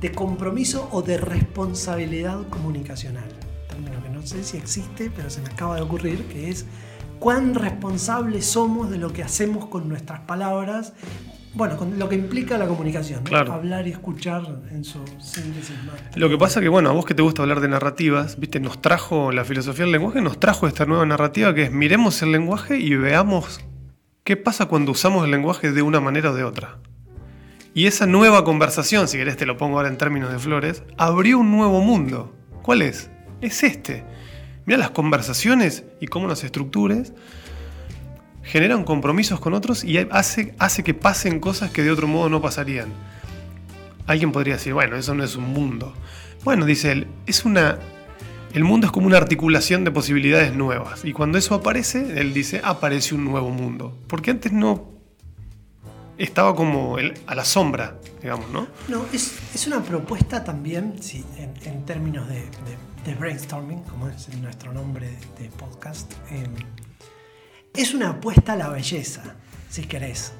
de 0.00 0.12
compromiso 0.12 0.88
o 0.92 1.02
de 1.02 1.16
responsabilidad 1.16 2.46
comunicacional. 2.48 3.28
Término 3.68 4.02
que 4.02 4.10
no 4.10 4.26
sé 4.26 4.44
si 4.44 4.56
existe, 4.56 5.10
pero 5.14 5.30
se 5.30 5.40
me 5.40 5.48
acaba 5.48 5.76
de 5.76 5.82
ocurrir, 5.82 6.24
que 6.26 6.50
es 6.50 6.66
cuán 7.18 7.54
responsables 7.54 8.46
somos 8.46 8.90
de 8.90 8.98
lo 8.98 9.12
que 9.12 9.22
hacemos 9.22 9.66
con 9.66 9.88
nuestras 9.88 10.20
palabras 10.20 10.92
bueno, 11.54 11.76
con 11.76 11.98
lo 11.98 12.08
que 12.08 12.14
implica 12.14 12.56
la 12.56 12.66
comunicación, 12.66 13.22
hablar 13.34 13.86
y 13.86 13.90
escuchar 13.90 14.42
en 14.70 14.84
su 14.84 15.04
síntesis 15.20 15.76
Lo 16.14 16.30
que 16.30 16.38
pasa 16.38 16.60
que, 16.60 16.68
bueno, 16.68 16.88
a 16.88 16.92
vos 16.92 17.04
que 17.04 17.14
te 17.14 17.22
gusta 17.22 17.42
hablar 17.42 17.60
de 17.60 17.68
narrativas, 17.68 18.38
viste, 18.38 18.58
nos 18.58 18.80
trajo 18.80 19.32
la 19.32 19.44
filosofía 19.44 19.84
del 19.84 19.92
lenguaje, 19.92 20.22
nos 20.22 20.40
trajo 20.40 20.66
esta 20.66 20.86
nueva 20.86 21.04
narrativa 21.04 21.54
que 21.54 21.64
es 21.64 21.72
miremos 21.72 22.22
el 22.22 22.32
lenguaje 22.32 22.78
y 22.78 22.94
veamos 22.96 23.60
qué 24.24 24.36
pasa 24.36 24.66
cuando 24.66 24.92
usamos 24.92 25.24
el 25.24 25.30
lenguaje 25.30 25.72
de 25.72 25.82
una 25.82 26.00
manera 26.00 26.30
o 26.30 26.34
de 26.34 26.44
otra. 26.44 26.78
Y 27.74 27.86
esa 27.86 28.06
nueva 28.06 28.44
conversación, 28.44 29.08
si 29.08 29.18
querés 29.18 29.36
te 29.36 29.46
lo 29.46 29.56
pongo 29.56 29.76
ahora 29.76 29.88
en 29.88 29.98
términos 29.98 30.32
de 30.32 30.38
flores, 30.38 30.82
abrió 30.96 31.38
un 31.38 31.52
nuevo 31.52 31.80
mundo. 31.80 32.34
¿Cuál 32.62 32.82
es? 32.82 33.10
Es 33.40 33.62
este. 33.62 34.04
Mira 34.64 34.78
las 34.78 34.90
conversaciones 34.90 35.84
y 36.00 36.06
cómo 36.06 36.28
las 36.28 36.44
estructures 36.44 37.12
generan 38.42 38.84
compromisos 38.84 39.40
con 39.40 39.54
otros 39.54 39.84
y 39.84 39.98
hace, 39.98 40.54
hace 40.58 40.82
que 40.82 40.94
pasen 40.94 41.40
cosas 41.40 41.70
que 41.70 41.82
de 41.82 41.90
otro 41.90 42.06
modo 42.06 42.28
no 42.28 42.40
pasarían. 42.42 42.92
Alguien 44.06 44.32
podría 44.32 44.54
decir, 44.54 44.74
bueno, 44.74 44.96
eso 44.96 45.14
no 45.14 45.22
es 45.22 45.36
un 45.36 45.44
mundo. 45.44 45.94
Bueno, 46.44 46.66
dice 46.66 46.92
él, 46.92 47.06
es 47.26 47.44
una. 47.44 47.78
El 48.52 48.64
mundo 48.64 48.86
es 48.86 48.92
como 48.92 49.06
una 49.06 49.16
articulación 49.16 49.84
de 49.84 49.90
posibilidades 49.90 50.54
nuevas. 50.54 51.04
Y 51.04 51.12
cuando 51.12 51.38
eso 51.38 51.54
aparece, 51.54 52.20
él 52.20 52.34
dice, 52.34 52.60
aparece 52.62 53.14
un 53.14 53.24
nuevo 53.24 53.50
mundo. 53.50 53.96
Porque 54.08 54.30
antes 54.30 54.52
no. 54.52 54.90
Estaba 56.18 56.54
como 56.54 56.98
a 57.26 57.34
la 57.34 57.44
sombra, 57.44 57.98
digamos, 58.20 58.50
¿no? 58.50 58.66
No, 58.88 59.06
es, 59.12 59.66
una 59.66 59.82
propuesta 59.82 60.44
también, 60.44 60.96
sí, 61.00 61.24
en, 61.64 61.84
términos 61.86 62.28
de, 62.28 63.14
brainstorming, 63.14 63.80
como 63.84 64.08
es 64.08 64.28
nuestro 64.36 64.72
nombre 64.72 65.08
de 65.38 65.48
podcast. 65.48 66.12
Es 67.74 67.94
una 67.94 68.10
apuesta 68.10 68.52
a 68.52 68.56
la 68.56 68.68
belleza, 68.68 69.22
si 69.70 69.82
querés. 69.82 70.32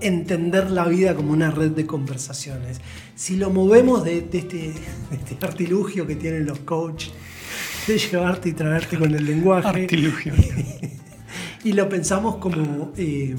Entender 0.00 0.70
la 0.70 0.86
vida 0.86 1.14
como 1.14 1.32
una 1.32 1.50
red 1.50 1.70
de 1.70 1.86
conversaciones. 1.86 2.80
Si 3.14 3.36
lo 3.36 3.50
movemos 3.50 4.02
de, 4.02 4.18
este, 4.18 4.74
este, 5.12 5.46
artilugio 5.46 6.06
que 6.06 6.16
tienen 6.16 6.46
los 6.46 6.58
coaches, 6.60 7.12
de 7.86 7.98
llevarte 7.98 8.48
y 8.48 8.52
traerte 8.52 8.98
con 8.98 9.14
el 9.14 9.24
lenguaje. 9.24 9.82
Artilugio. 9.82 10.32
y 11.64 11.72
lo 11.72 11.88
pensamos 11.88 12.36
como, 12.36 12.92
eh, 12.96 13.36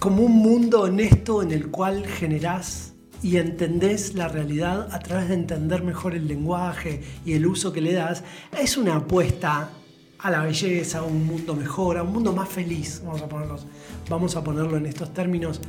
como 0.00 0.22
un 0.22 0.32
mundo 0.32 0.82
honesto 0.82 1.42
en 1.42 1.52
el 1.52 1.68
cual 1.68 2.04
generás 2.04 2.94
y 3.22 3.36
entendés 3.36 4.14
la 4.14 4.26
realidad 4.28 4.88
a 4.92 4.98
través 4.98 5.28
de 5.28 5.34
entender 5.34 5.82
mejor 5.82 6.14
el 6.14 6.26
lenguaje 6.26 7.02
y 7.24 7.32
el 7.34 7.46
uso 7.46 7.72
que 7.72 7.80
le 7.80 7.92
das, 7.92 8.24
es 8.60 8.76
una 8.76 8.96
apuesta 8.96 9.70
a 10.18 10.30
la 10.30 10.42
belleza, 10.42 10.98
a 10.98 11.02
un 11.02 11.26
mundo 11.26 11.54
mejor, 11.54 11.98
a 11.98 12.02
un 12.02 12.12
mundo 12.12 12.32
más 12.32 12.48
feliz, 12.48 13.02
vamos 13.04 13.22
a, 13.22 13.28
ponerlos, 13.28 13.66
vamos 14.08 14.36
a 14.36 14.44
ponerlo 14.44 14.76
en 14.76 14.86
estos 14.86 15.12
términos, 15.12 15.60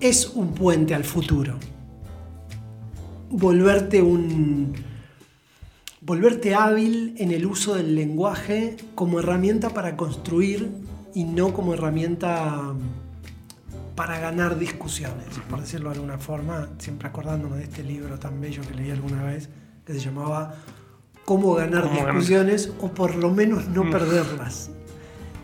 es 0.00 0.26
un 0.34 0.52
puente 0.54 0.94
al 0.94 1.04
futuro. 1.04 1.58
Volverte 3.30 4.02
un. 4.02 4.74
Volverte 6.00 6.54
hábil 6.54 7.14
en 7.16 7.32
el 7.32 7.46
uso 7.46 7.74
del 7.74 7.94
lenguaje 7.94 8.76
como 8.94 9.20
herramienta 9.20 9.70
para 9.70 9.96
construir 9.96 10.70
y 11.14 11.24
no 11.24 11.54
como 11.54 11.72
herramienta 11.72 12.74
para 13.96 14.18
ganar 14.18 14.58
discusiones, 14.58 15.26
por 15.48 15.60
decirlo 15.60 15.88
de 15.90 15.96
alguna 15.96 16.18
forma, 16.18 16.68
siempre 16.78 17.08
acordándome 17.08 17.58
de 17.58 17.64
este 17.64 17.82
libro 17.82 18.18
tan 18.18 18.40
bello 18.40 18.62
que 18.62 18.74
leí 18.74 18.90
alguna 18.90 19.22
vez, 19.22 19.48
que 19.86 19.94
se 19.94 20.00
llamaba 20.00 20.56
cómo 21.24 21.54
ganar 21.54 21.90
discusiones 21.90 22.72
o 22.80 22.92
por 22.92 23.14
lo 23.14 23.30
menos 23.30 23.68
no 23.68 23.84
mm. 23.84 23.90
perderlas. 23.90 24.70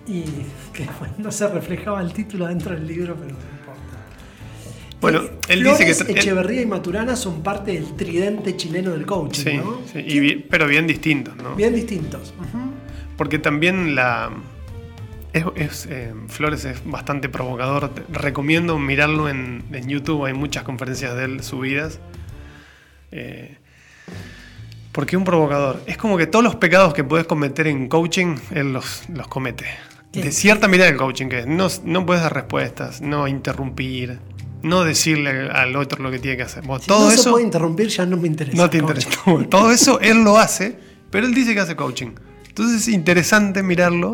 Y 0.07 0.25
que 0.73 0.89
no 1.19 1.31
se 1.31 1.49
reflejaba 1.49 2.01
el 2.01 2.13
título 2.13 2.47
dentro 2.47 2.75
del 2.75 2.87
libro, 2.87 3.15
pero 3.15 3.33
no 3.33 3.39
importa. 3.39 3.81
Bueno, 5.01 5.23
eh, 5.49 5.57
dice 5.57 6.05
que. 6.05 6.13
Echeverría 6.13 6.63
y 6.63 6.67
Maturana 6.67 7.17
son 7.17 7.43
parte 7.43 7.73
del 7.73 7.97
tridente 7.97 8.57
chileno 8.57 8.91
del 8.91 9.07
coaching, 9.07 9.59
¿no? 9.59 9.81
Sí, 9.91 10.47
pero 10.51 10.67
bien 10.67 10.87
distintos, 10.87 11.37
¿no? 11.37 11.55
Bien 11.55 11.75
distintos. 11.75 12.35
Porque 13.17 13.39
también 13.39 13.95
la. 13.95 14.31
Es, 15.33 15.87
eh, 15.89 16.13
Flores 16.27 16.65
es 16.65 16.83
bastante 16.85 17.29
provocador. 17.29 17.93
Recomiendo 18.13 18.79
mirarlo 18.81 19.29
en, 19.29 19.63
en, 19.71 19.89
YouTube. 19.89 20.25
Hay 20.25 20.33
muchas 20.33 20.65
conferencias 20.65 21.15
de 21.15 21.25
él 21.25 21.43
subidas. 21.45 22.01
Eh, 23.13 23.57
¿Por 24.93 25.07
qué 25.07 25.17
un 25.17 25.25
provocador? 25.25 25.83
Es 25.87 25.97
como 25.97 26.17
que 26.17 26.27
todos 26.27 26.45
los 26.45 26.57
pecados 26.57 26.95
que 26.95 27.05
puedes 27.05 27.27
cometer 27.27 27.67
en 27.69 27.89
coaching, 27.89 28.37
él 28.51 28.73
los, 28.73 29.05
los 29.09 29.29
comete. 29.29 29.67
De 30.13 30.33
cierta 30.33 30.67
mirada 30.67 30.91
del 30.91 30.99
coaching, 30.99 31.29
que 31.29 31.47
no, 31.47 31.69
no 31.85 32.05
puedes 32.05 32.23
dar 32.23 32.35
respuestas, 32.35 33.01
no 33.01 33.29
interrumpir, 33.29 34.19
no 34.63 34.83
decirle 34.83 35.49
al 35.51 35.77
otro 35.77 36.03
lo 36.03 36.11
que 36.11 36.19
tiene 36.19 36.37
que 36.37 36.43
hacer. 36.43 36.65
si 36.65 36.87
todo 36.87 37.07
no 37.07 37.11
eso 37.13 37.23
se 37.23 37.31
puede 37.31 37.45
interrumpir, 37.45 37.89
ya 37.89 38.05
no 38.07 38.17
me 38.17 38.27
interesa. 38.27 38.57
No 38.57 38.69
te 38.69 38.79
interesa. 38.79 39.09
todo 39.49 39.71
eso 39.71 40.01
él 40.01 40.25
lo 40.25 40.39
hace, 40.39 40.77
pero 41.11 41.27
él 41.27 41.35
dice 41.35 41.55
que 41.55 41.61
hace 41.61 41.77
coaching. 41.77 42.11
Entonces 42.49 42.83
es 42.83 42.89
interesante 42.89 43.63
mirarlo. 43.63 44.11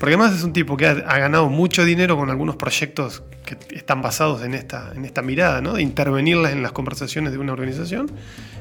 Porque 0.00 0.14
además 0.14 0.34
es 0.34 0.44
un 0.44 0.54
tipo 0.54 0.78
que 0.78 0.86
ha, 0.86 0.94
ganado 0.94 1.50
mucho 1.50 1.84
dinero 1.84 2.16
con 2.16 2.30
algunos 2.30 2.56
proyectos 2.56 3.22
que 3.44 3.58
están 3.76 4.00
basados 4.00 4.42
en 4.42 4.54
esta, 4.54 4.92
en 4.96 5.04
esta 5.04 5.20
mirada, 5.20 5.60
¿no? 5.60 5.74
De 5.74 5.82
intervenirlas 5.82 6.52
en 6.52 6.62
las 6.62 6.72
conversaciones 6.72 7.32
de 7.32 7.38
una 7.38 7.52
organización. 7.52 8.10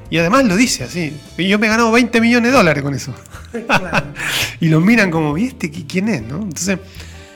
Y 0.09 0.17
además 0.17 0.43
lo 0.43 0.57
dice 0.57 0.83
así. 0.83 1.17
Y 1.37 1.47
yo 1.47 1.57
me 1.57 1.67
he 1.67 1.69
ganado 1.69 1.93
20 1.93 2.19
millones 2.19 2.51
de 2.51 2.57
dólares 2.57 2.83
con 2.83 2.93
eso. 2.93 3.15
y 4.59 4.67
lo 4.67 4.81
miran 4.81 5.11
como, 5.11 5.37
¿y 5.37 5.45
este 5.45 5.71
quién 5.71 6.09
es? 6.09 6.23
¿no? 6.23 6.41
Entonces 6.41 6.77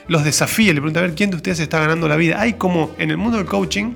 los 0.10 0.26
desafía, 0.26 0.74
le 0.74 0.82
pregunta 0.82 1.00
a 1.00 1.04
ver 1.04 1.16
quién 1.16 1.30
de 1.30 1.38
ustedes 1.38 1.62
está 1.62 1.80
ganando 1.80 2.10
la 2.10 2.18
vida. 2.18 2.42
Hay 2.42 2.56
como, 2.56 2.92
en 2.98 3.10
el 3.10 3.16
mundo 3.16 3.38
del 3.38 3.48
coaching, 3.48 3.94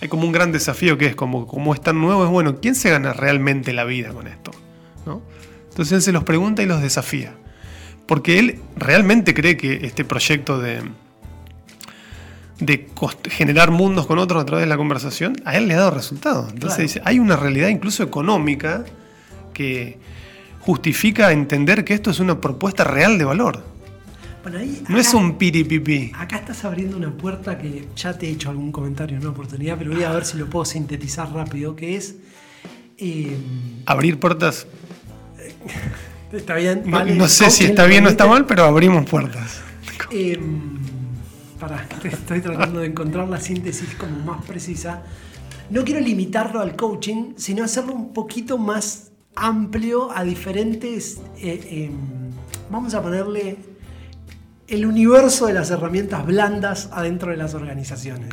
hay 0.00 0.06
como 0.06 0.24
un 0.24 0.30
gran 0.30 0.52
desafío 0.52 0.96
que 0.96 1.06
es 1.06 1.16
como, 1.16 1.48
como 1.48 1.74
es 1.74 1.80
tan 1.80 2.00
nuevo, 2.00 2.22
es 2.24 2.30
bueno, 2.30 2.60
¿quién 2.60 2.76
se 2.76 2.90
gana 2.90 3.12
realmente 3.12 3.72
la 3.72 3.82
vida 3.82 4.10
con 4.10 4.28
esto? 4.28 4.52
¿No? 5.04 5.20
Entonces 5.68 5.94
él 5.94 6.02
se 6.02 6.12
los 6.12 6.22
pregunta 6.22 6.62
y 6.62 6.66
los 6.66 6.80
desafía. 6.80 7.34
Porque 8.12 8.38
él 8.38 8.60
realmente 8.76 9.32
cree 9.32 9.56
que 9.56 9.86
este 9.86 10.04
proyecto 10.04 10.60
de, 10.60 10.82
de 12.60 12.90
generar 13.30 13.70
mundos 13.70 14.06
con 14.06 14.18
otros 14.18 14.42
a 14.42 14.44
través 14.44 14.64
de 14.64 14.68
la 14.68 14.76
conversación, 14.76 15.34
a 15.46 15.56
él 15.56 15.66
le 15.66 15.72
ha 15.72 15.78
dado 15.78 15.92
resultados. 15.92 16.52
Entonces 16.52 16.78
dice, 16.78 17.02
hay 17.06 17.18
una 17.18 17.36
realidad 17.36 17.68
incluso 17.68 18.02
económica 18.02 18.84
que 19.54 19.98
justifica 20.60 21.32
entender 21.32 21.86
que 21.86 21.94
esto 21.94 22.10
es 22.10 22.20
una 22.20 22.38
propuesta 22.38 22.84
real 22.84 23.16
de 23.16 23.24
valor. 23.24 23.64
no 24.90 24.98
es 24.98 25.14
un 25.14 25.38
piripipi. 25.38 26.12
Acá 26.14 26.36
estás 26.36 26.66
abriendo 26.66 26.98
una 26.98 27.16
puerta 27.16 27.56
que 27.56 27.88
ya 27.96 28.12
te 28.12 28.26
he 28.26 28.30
hecho 28.32 28.50
algún 28.50 28.72
comentario 28.72 29.16
en 29.16 29.22
una 29.22 29.30
oportunidad, 29.30 29.78
pero 29.78 29.92
voy 29.92 30.02
a 30.02 30.12
ver 30.12 30.26
si 30.26 30.36
lo 30.36 30.50
puedo 30.50 30.66
sintetizar 30.66 31.32
rápido, 31.32 31.74
que 31.74 31.96
es... 31.96 32.16
Eh, 32.98 33.38
Abrir 33.86 34.20
puertas. 34.20 34.66
Está 36.32 36.54
bien. 36.54 36.82
no, 36.86 37.28
sé 37.28 37.50
si 37.50 37.64
está 37.64 37.86
bien 37.86 38.06
o 38.06 38.08
está 38.08 38.26
mal, 38.26 38.46
pero 38.46 38.64
abrimos 38.64 39.08
puertas. 39.08 39.60
Eh, 40.10 40.38
para, 41.60 41.86
estoy 42.04 42.40
tratando 42.40 42.80
de 42.80 42.86
encontrar 42.86 43.28
la 43.28 43.40
síntesis 43.40 43.94
como 43.94 44.16
más 44.18 44.44
precisa. 44.44 45.02
No 45.70 45.84
quiero 45.84 46.00
limitarlo 46.00 46.60
al 46.60 46.76
coaching, 46.76 47.34
sino 47.36 47.64
hacerlo 47.64 47.94
un 47.94 48.12
poquito 48.12 48.58
más 48.58 49.12
amplio 49.34 50.10
a 50.14 50.24
diferentes, 50.24 51.20
eh, 51.38 51.88
em, 51.88 52.30
vamos 52.70 52.94
a 52.94 53.02
ponerle 53.02 53.56
el 54.72 54.86
universo 54.86 55.46
de 55.46 55.52
las 55.52 55.70
herramientas 55.70 56.24
blandas 56.24 56.88
adentro 56.92 57.30
de 57.30 57.36
las 57.36 57.52
organizaciones. 57.52 58.30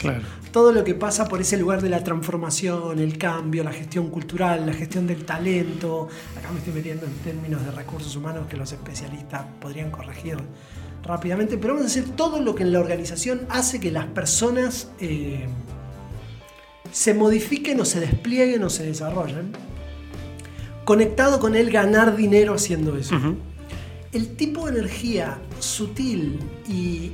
Todo 0.53 0.71
lo 0.71 0.85
que 0.85 0.95
pasa 0.95 1.27
por 1.27 1.41
ese 1.41 1.57
lugar 1.57 1.81
de 1.81 1.89
la 1.89 2.01
transformación, 2.01 2.99
el 2.99 3.17
cambio, 3.17 3.61
la 3.61 3.73
gestión 3.73 4.09
cultural, 4.09 4.65
la 4.65 4.73
gestión 4.73 5.05
del 5.05 5.25
talento. 5.25 6.07
Acá 6.37 6.49
me 6.51 6.59
estoy 6.59 6.73
metiendo 6.73 7.05
en 7.05 7.13
términos 7.25 7.65
de 7.65 7.71
recursos 7.71 8.15
humanos 8.15 8.47
que 8.47 8.55
los 8.55 8.71
especialistas 8.71 9.43
podrían 9.59 9.91
corregir 9.91 10.37
rápidamente, 11.03 11.57
pero 11.57 11.73
vamos 11.73 11.91
a 11.91 11.93
decir 11.93 12.15
todo 12.15 12.39
lo 12.39 12.55
que 12.55 12.63
en 12.63 12.71
la 12.71 12.79
organización 12.79 13.41
hace 13.49 13.81
que 13.81 13.91
las 13.91 14.05
personas 14.05 14.91
eh, 15.01 15.45
se 16.91 17.13
modifiquen 17.13 17.81
o 17.81 17.85
se 17.85 17.99
desplieguen 17.99 18.63
o 18.63 18.69
se 18.69 18.85
desarrollen, 18.85 19.51
conectado 20.85 21.41
con 21.41 21.55
el 21.55 21.69
ganar 21.69 22.15
dinero 22.15 22.53
haciendo 22.53 22.95
eso. 22.95 23.15
El 24.11 24.35
tipo 24.35 24.65
de 24.65 24.79
energía 24.79 25.39
sutil 25.59 26.39
y 26.67 27.11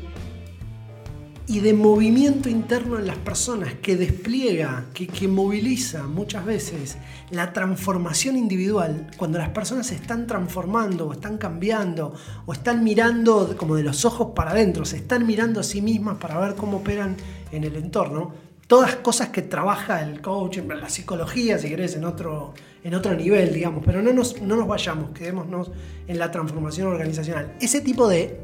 y 1.47 1.59
de 1.59 1.73
movimiento 1.73 2.49
interno 2.49 2.97
en 2.97 3.05
las 3.05 3.17
personas 3.17 3.75
que 3.75 3.95
despliega, 3.95 4.85
que, 4.93 5.27
moviliza 5.27 6.03
muchas 6.03 6.45
veces 6.45 6.97
la 7.29 7.53
transformación 7.53 8.35
individual, 8.35 9.07
cuando 9.17 9.37
las 9.37 9.49
personas 9.49 9.87
se 9.87 9.95
están 9.95 10.25
transformando 10.25 11.07
o 11.07 11.13
están 11.13 11.37
cambiando 11.37 12.15
o 12.45 12.53
están 12.53 12.83
mirando 12.83 13.55
como 13.57 13.75
de 13.75 13.83
los 13.83 14.05
ojos 14.05 14.29
para 14.35 14.51
adentro, 14.51 14.85
se 14.85 14.97
están 14.97 15.27
mirando 15.27 15.59
a 15.59 15.63
sí 15.63 15.81
mismas 15.81 16.17
para 16.17 16.39
ver 16.39 16.55
cómo 16.55 16.77
operan 16.77 17.15
en 17.51 17.63
el 17.63 17.75
entorno, 17.75 18.33
todas 18.67 18.95
cosas 18.95 19.29
que 19.29 19.43
trabaja 19.43 20.01
el 20.01 20.21
coach, 20.21 20.57
la 20.57 20.89
psicología, 20.89 21.59
si 21.59 21.69
querés, 21.69 21.95
en 21.95 22.05
otro, 22.05 22.53
en 22.85 22.93
otro 22.93 23.13
nivel, 23.13 23.53
digamos, 23.53 23.83
pero 23.85 24.01
no 24.01 24.13
nos, 24.13 24.41
no 24.41 24.55
nos 24.55 24.67
vayamos, 24.67 25.09
quedémonos 25.09 25.71
en 26.07 26.17
la 26.17 26.31
transformación 26.31 26.87
organizacional. 26.87 27.53
Ese 27.59 27.81
tipo 27.81 28.07
de 28.07 28.39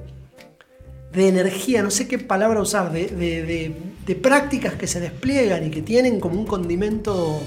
de 1.14 1.28
energía, 1.28 1.84
no 1.84 1.92
sé 1.92 2.08
qué 2.08 2.20
palabra 2.20 2.62
usar, 2.62 2.92
de, 2.92 3.76
prácticas 4.22 4.74
que 4.76 4.88
se 4.88 5.00
despliegan 5.00 5.66
y 5.66 5.70
que 5.70 5.82
tienen 5.82 6.20
como 6.20 6.40
un 6.40 6.46
condimento, 6.46 7.42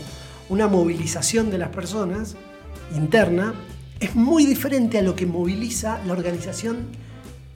una 0.48 0.66
movilización 0.66 1.50
de 1.50 1.58
las 1.58 1.68
personas 1.70 2.36
interna, 2.94 3.54
es 4.00 4.14
muy 4.14 4.46
diferente 4.46 4.98
a 4.98 5.02
lo 5.02 5.14
que 5.14 5.26
moviliza 5.26 6.02
la 6.06 6.12
organización 6.12 6.88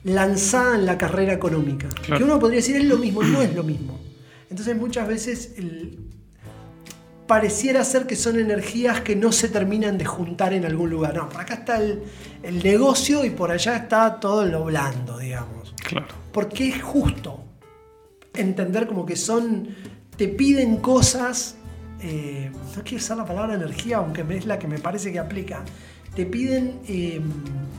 lanzada 0.03 0.75
en 0.75 0.85
la 0.85 0.97
carrera 0.97 1.33
económica. 1.33 1.89
Que 2.05 2.23
uno 2.23 2.39
podría 2.39 2.57
decir 2.57 2.75
es 2.75 2.85
lo 2.85 2.97
mismo, 2.97 3.23
no 3.23 3.41
es 3.41 3.53
lo 3.53 3.63
mismo. 3.63 3.99
Entonces 4.49 4.75
muchas 4.75 5.07
veces 5.07 5.53
pareciera 7.29 7.83
ser 7.83 8.07
que 8.07 8.15
son 8.15 8.39
energías 8.39 9.01
que 9.01 9.15
no 9.15 9.31
se 9.31 9.49
terminan 9.49 9.99
de 9.99 10.05
juntar 10.05 10.51
en 10.51 10.65
algún 10.65 10.89
lugar. 10.89 11.13
No, 11.13 11.29
por 11.29 11.41
acá 11.41 11.53
está 11.53 11.77
el, 11.77 12.01
el 12.41 12.63
negocio 12.63 13.23
y 13.23 13.29
por 13.29 13.51
allá 13.51 13.75
está 13.75 14.19
todo 14.19 14.45
lo 14.45 14.65
blando, 14.65 15.19
digamos. 15.19 15.75
Porque 16.31 16.69
es 16.69 16.81
justo 16.81 17.43
entender 18.33 18.87
como 18.87 19.05
que 19.05 19.15
son, 19.15 19.67
te 20.17 20.27
piden 20.27 20.77
cosas, 20.77 21.57
eh, 22.01 22.49
no 22.75 22.83
quiero 22.83 22.97
usar 22.97 23.17
la 23.17 23.25
palabra 23.25 23.53
energía, 23.53 23.97
aunque 23.97 24.25
es 24.35 24.47
la 24.47 24.57
que 24.57 24.67
me 24.67 24.79
parece 24.79 25.11
que 25.11 25.19
aplica, 25.19 25.63
te 26.15 26.25
piden 26.25 26.79
eh, 26.87 27.21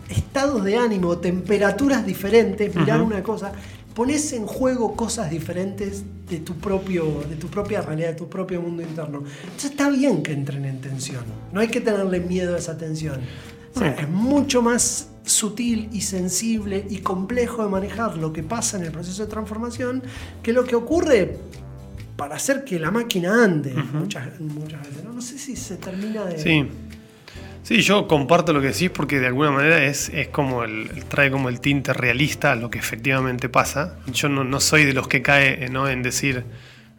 estados 0.08 0.62
de 0.62 0.76
ánimo, 0.76 1.18
temperaturas 1.18 2.06
diferentes, 2.06 2.72
mirar 2.76 3.02
una 3.02 3.20
cosa, 3.20 3.50
pones 3.94 4.32
en 4.32 4.46
juego 4.46 4.94
cosas 4.96 5.30
diferentes 5.30 6.04
de 6.28 6.38
tu, 6.38 6.54
propio, 6.54 7.24
de 7.28 7.36
tu 7.36 7.48
propia 7.48 7.82
realidad, 7.82 8.10
de 8.10 8.14
tu 8.14 8.28
propio 8.28 8.60
mundo 8.62 8.82
interno. 8.82 9.24
Entonces 9.42 9.72
está 9.72 9.90
bien 9.90 10.22
que 10.22 10.32
entren 10.32 10.64
en 10.64 10.80
tensión, 10.80 11.24
no 11.52 11.60
hay 11.60 11.68
que 11.68 11.80
tenerle 11.80 12.20
miedo 12.20 12.54
a 12.54 12.58
esa 12.58 12.78
tensión. 12.78 13.20
es 13.74 14.08
mucho 14.08 14.62
más 14.62 15.08
sutil 15.24 15.88
y 15.92 16.00
sensible 16.00 16.86
y 16.88 16.98
complejo 16.98 17.62
de 17.62 17.68
manejar 17.68 18.16
lo 18.16 18.32
que 18.32 18.42
pasa 18.42 18.78
en 18.78 18.84
el 18.84 18.90
proceso 18.90 19.22
de 19.22 19.30
transformación 19.30 20.02
que 20.42 20.52
lo 20.52 20.64
que 20.64 20.74
ocurre 20.74 21.36
para 22.16 22.36
hacer 22.36 22.64
que 22.64 22.78
la 22.78 22.90
máquina 22.90 23.44
ande 23.44 23.72
muchas, 23.92 24.26
veces. 24.26 25.04
¿no? 25.04 25.20
sé 25.20 25.38
si 25.38 25.56
se 25.56 25.76
termina 25.76 26.24
de... 26.24 26.38
Sí. 26.38 26.66
Sí, 27.62 27.82
yo 27.82 28.08
comparto 28.08 28.52
lo 28.52 28.60
que 28.60 28.68
decís 28.68 28.90
porque 28.90 29.20
de 29.20 29.26
alguna 29.26 29.50
manera 29.50 29.84
es, 29.84 30.08
es 30.08 30.28
como 30.28 30.64
el, 30.64 31.04
trae 31.08 31.30
como 31.30 31.48
el 31.48 31.60
tinte 31.60 31.92
realista 31.92 32.52
a 32.52 32.56
lo 32.56 32.70
que 32.70 32.78
efectivamente 32.78 33.48
pasa. 33.48 33.96
Yo 34.12 34.28
no, 34.28 34.60
soy 34.60 34.84
de 34.84 34.94
los 34.94 35.08
que 35.08 35.22
cae 35.22 35.68
¿no? 35.68 35.88
en 35.88 36.02
decir, 36.02 36.44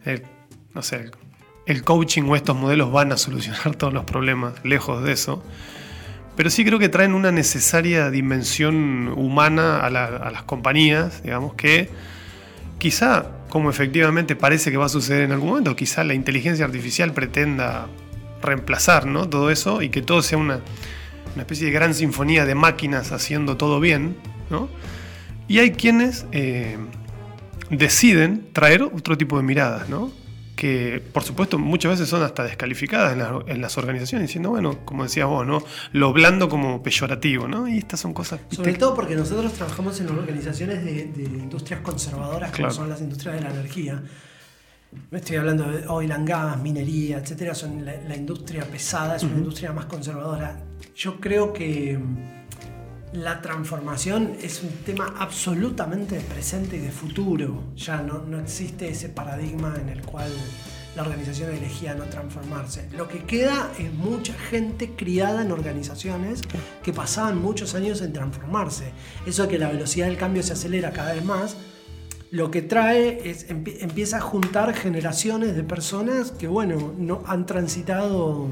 eh, 0.06 0.22
no 0.74 0.82
sé, 0.82 1.10
el 1.66 1.82
coaching 1.82 2.22
o 2.22 2.36
estos 2.36 2.56
modelos 2.56 2.92
van 2.92 3.12
a 3.12 3.16
solucionar 3.16 3.74
todos 3.76 3.92
los 3.92 4.04
problemas, 4.04 4.54
lejos 4.64 5.02
de 5.04 5.12
eso. 5.12 5.44
Pero 6.36 6.48
sí 6.48 6.64
creo 6.64 6.78
que 6.78 6.88
traen 6.88 7.12
una 7.14 7.30
necesaria 7.30 8.10
dimensión 8.10 9.08
humana 9.08 9.80
a, 9.80 9.90
las 9.90 10.42
compañías, 10.44 11.22
digamos, 11.22 11.54
que 11.54 11.90
quizá, 12.78 13.26
como 13.50 13.68
efectivamente 13.68 14.34
parece 14.34 14.70
que 14.70 14.78
va 14.78 14.86
a 14.86 14.88
suceder 14.88 15.24
en 15.24 15.32
algún 15.32 15.50
momento, 15.50 15.76
quizá 15.76 16.04
la 16.04 16.14
inteligencia 16.14 16.64
artificial 16.64 17.12
pretenda 17.12 17.86
reemplazar 18.42 19.06
¿no? 19.06 19.28
todo 19.28 19.50
eso 19.50 19.82
y 19.82 19.88
que 19.88 20.02
todo 20.02 20.22
sea 20.22 20.38
una, 20.38 20.60
especie 21.36 21.66
de 21.66 21.72
gran 21.72 21.94
sinfonía 21.94 22.44
de 22.44 22.54
máquinas 22.54 23.12
haciendo 23.12 23.56
todo 23.56 23.80
bien. 23.80 24.16
¿no? 24.50 24.68
Y 25.48 25.58
hay 25.60 25.72
quienes 25.72 26.26
eh, 26.32 26.76
deciden 27.70 28.46
traer 28.52 28.82
otro 28.82 29.16
tipo 29.16 29.36
de 29.36 29.42
miradas, 29.42 29.88
¿no? 29.88 30.12
que 30.62 31.02
por 31.12 31.24
supuesto 31.24 31.58
muchas 31.58 31.90
veces 31.92 32.08
son 32.08 32.22
hasta 32.22 32.44
descalificadas 32.44 33.18
en, 33.48 33.60
las 33.60 33.78
organizaciones, 33.78 34.28
diciendo, 34.28 34.50
bueno, 34.50 34.78
como 34.84 35.02
decías 35.02 35.26
vos, 35.26 35.44
¿no? 35.44 35.64
Lo 35.90 36.12
blando 36.12 36.48
como 36.48 36.84
peyorativo, 36.84 37.48
¿no? 37.48 37.66
Y 37.66 37.78
estas 37.78 37.98
son 37.98 38.14
cosas... 38.14 38.38
Sobre 38.50 38.74
todo 38.74 38.94
porque 38.94 39.16
nosotros 39.16 39.52
trabajamos 39.54 39.98
en 40.00 40.10
organizaciones 40.10 40.84
de, 40.84 41.10
industrias 41.24 41.80
conservadoras, 41.80 42.52
como 42.52 42.70
son 42.70 42.88
las 42.88 43.00
industrias 43.00 43.34
de 43.34 43.40
la 43.40 43.50
energía. 43.50 44.04
No 45.10 45.18
estoy 45.18 45.36
hablando 45.36 45.70
de 45.70 45.86
oil 45.88 46.12
and 46.12 46.28
gas, 46.28 46.58
minería, 46.60 47.18
etcétera, 47.18 47.54
son 47.54 47.84
la, 47.84 48.16
industria 48.16 48.64
pesada, 48.64 49.16
es 49.16 49.22
una 49.22 49.36
industria 49.36 49.72
más 49.72 49.86
conservadora. 49.86 50.58
Yo 50.94 51.18
creo 51.20 51.52
que 51.52 51.98
la 53.12 53.40
transformación 53.40 54.36
es 54.42 54.62
un 54.62 54.70
tema 54.84 55.14
absolutamente 55.18 56.20
presente 56.20 56.76
y 56.76 56.80
de 56.80 56.90
futuro. 56.90 57.72
Ya 57.76 58.02
no, 58.02 58.18
no 58.20 58.40
existe 58.40 58.88
ese 58.88 59.08
paradigma 59.08 59.74
en 59.80 59.88
el 59.88 60.02
cual 60.02 60.30
la 60.96 61.02
organización 61.02 61.50
elegía 61.50 61.94
no 61.94 62.04
transformarse. 62.04 62.88
Lo 62.92 63.08
que 63.08 63.20
queda 63.24 63.70
es 63.78 63.92
mucha 63.92 64.34
gente 64.34 64.90
criada 64.94 65.42
en 65.42 65.52
organizaciones 65.52 66.42
que 66.82 66.92
pasaban 66.92 67.40
muchos 67.40 67.74
años 67.74 68.02
en 68.02 68.12
transformarse. 68.12 68.92
Eso 69.26 69.44
de 69.44 69.48
que 69.48 69.58
la 69.58 69.68
velocidad 69.68 70.06
del 70.06 70.18
cambio 70.18 70.42
se 70.42 70.52
acelera 70.52 70.92
cada 70.92 71.14
vez 71.14 71.24
más, 71.24 71.56
lo 72.32 72.50
que 72.50 72.62
trae 72.62 73.28
es 73.28 73.50
empieza 73.50 74.16
a 74.16 74.20
juntar 74.22 74.72
generaciones 74.72 75.54
de 75.54 75.62
personas 75.62 76.30
que, 76.30 76.48
bueno, 76.48 76.94
no 76.96 77.22
han 77.26 77.44
transitado 77.44 78.48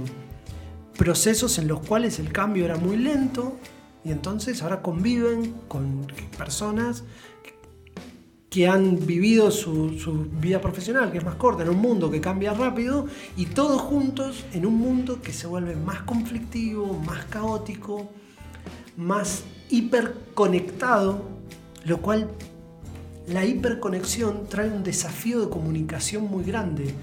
procesos 0.98 1.56
en 1.56 1.66
los 1.66 1.80
cuales 1.80 2.18
el 2.18 2.30
cambio 2.30 2.66
era 2.66 2.76
muy 2.76 2.98
lento 2.98 3.56
y 4.04 4.12
entonces 4.12 4.62
ahora 4.62 4.82
conviven 4.82 5.54
con 5.66 6.06
personas 6.36 7.04
que 8.50 8.68
han 8.68 9.06
vivido 9.06 9.50
su, 9.50 10.28
vida 10.30 10.60
profesional, 10.60 11.10
que 11.10 11.16
es 11.16 11.24
más 11.24 11.36
corta, 11.36 11.62
en 11.62 11.70
un 11.70 11.78
mundo 11.78 12.10
que 12.10 12.20
cambia 12.20 12.52
rápido, 12.52 13.06
y 13.34 13.46
todos 13.46 13.80
juntos 13.80 14.44
en 14.52 14.66
un 14.66 14.74
mundo 14.74 15.22
que 15.22 15.32
se 15.32 15.46
vuelve 15.46 15.74
más 15.74 16.02
conflictivo, 16.02 17.00
más 17.06 17.24
caótico, 17.26 18.10
más 18.98 19.44
hiperconectado, 19.70 21.22
lo 21.86 22.02
cual 22.02 22.28
la 23.26 23.44
hiperconexión 23.44 24.48
trae 24.48 24.68
un 24.70 24.82
desafío 24.82 25.40
de 25.40 25.48
comunicación 25.48 26.24
muy 26.24 26.44
grande 26.44 26.94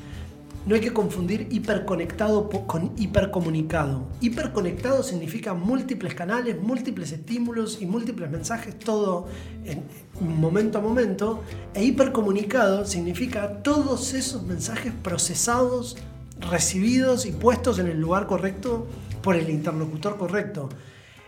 no 0.67 0.75
hay 0.75 0.81
que 0.81 0.91
confundir 0.91 1.47
hiperconectado 1.49 2.49
con 2.49 2.91
hipercomunicado. 2.97 4.05
Hiperconectado 4.19 5.01
significa 5.01 5.53
múltiples 5.53 6.13
canales, 6.13 6.61
múltiples 6.61 7.13
estímulos 7.13 7.81
y 7.81 7.85
múltiples 7.85 8.29
mensajes, 8.29 8.77
todo 8.77 9.27
en 9.63 9.85
momento 10.19 10.79
a 10.79 10.81
momento. 10.81 11.41
E 11.73 11.85
hipercomunicado 11.85 12.85
significa 12.85 13.63
todos 13.63 14.13
esos 14.13 14.43
mensajes 14.43 14.91
procesados, 14.91 15.95
recibidos 16.41 17.25
y 17.25 17.31
puestos 17.31 17.79
en 17.79 17.87
el 17.87 18.01
lugar 18.01 18.27
correcto 18.27 18.87
por 19.23 19.37
el 19.37 19.49
interlocutor 19.49 20.17
correcto. 20.17 20.67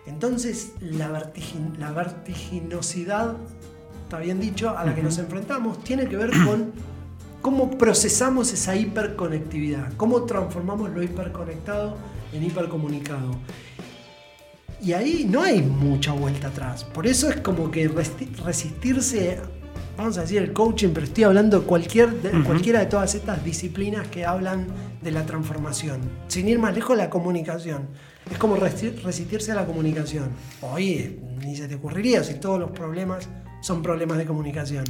Entonces, 0.05 0.73
la, 0.81 1.07
vertiginosidad, 1.93 3.37
está 4.09 4.17
bien 4.17 4.39
dicho, 4.39 4.75
a 4.75 4.83
la 4.83 4.95
que 4.95 5.03
nos 5.03 5.19
enfrentamos, 5.19 5.83
tiene 5.83 6.07
que 6.07 6.17
ver 6.17 6.31
con 6.43 6.71
cómo 7.43 7.69
procesamos 7.69 8.51
esa 8.51 8.75
hiperconectividad, 8.75 9.93
cómo 9.97 10.23
transformamos 10.23 10.89
lo 10.89 11.03
hiperconectado 11.03 11.95
en 12.33 12.43
hipercomunicado. 12.43 13.37
Y 14.81 14.93
ahí 14.93 15.27
no 15.29 15.43
hay 15.43 15.61
mucha 15.61 16.11
vuelta 16.11 16.47
atrás. 16.47 16.83
Por 16.85 17.05
eso 17.05 17.29
es 17.29 17.35
como 17.41 17.69
que 17.69 17.87
resistirse, 17.87 19.37
vamos 19.95 20.17
a 20.17 20.21
decir 20.21 20.41
el 20.41 20.53
coaching, 20.53 20.89
pero 20.91 21.05
estoy 21.05 21.25
hablando 21.25 21.59
de, 21.59 21.67
cualquier, 21.67 22.09
cualquiera 22.47 22.79
de 22.79 22.87
todas 22.87 23.13
estas 23.13 23.43
disciplinas 23.43 24.07
que 24.07 24.25
hablan 24.25 24.65
de 25.03 25.11
la 25.11 25.23
transformación. 25.23 26.01
Sin 26.27 26.47
ir 26.47 26.57
más 26.57 26.73
lejos, 26.73 26.97
la 26.97 27.11
comunicación. 27.11 27.89
Es 28.31 28.39
como 28.39 28.55
resistirse 28.55 29.51
a 29.51 29.55
la 29.55 29.67
comunicación. 29.67 30.29
Oye, 30.61 31.19
ni 31.45 31.55
se 31.55 31.67
te 31.67 31.75
ocurriría 31.75 32.23
si 32.23 32.35
todos 32.35 32.59
los 32.59 32.71
problemas 32.71 33.29
son 33.61 33.81
problemas 33.81 34.17
de 34.17 34.25
comunicación. 34.25 34.85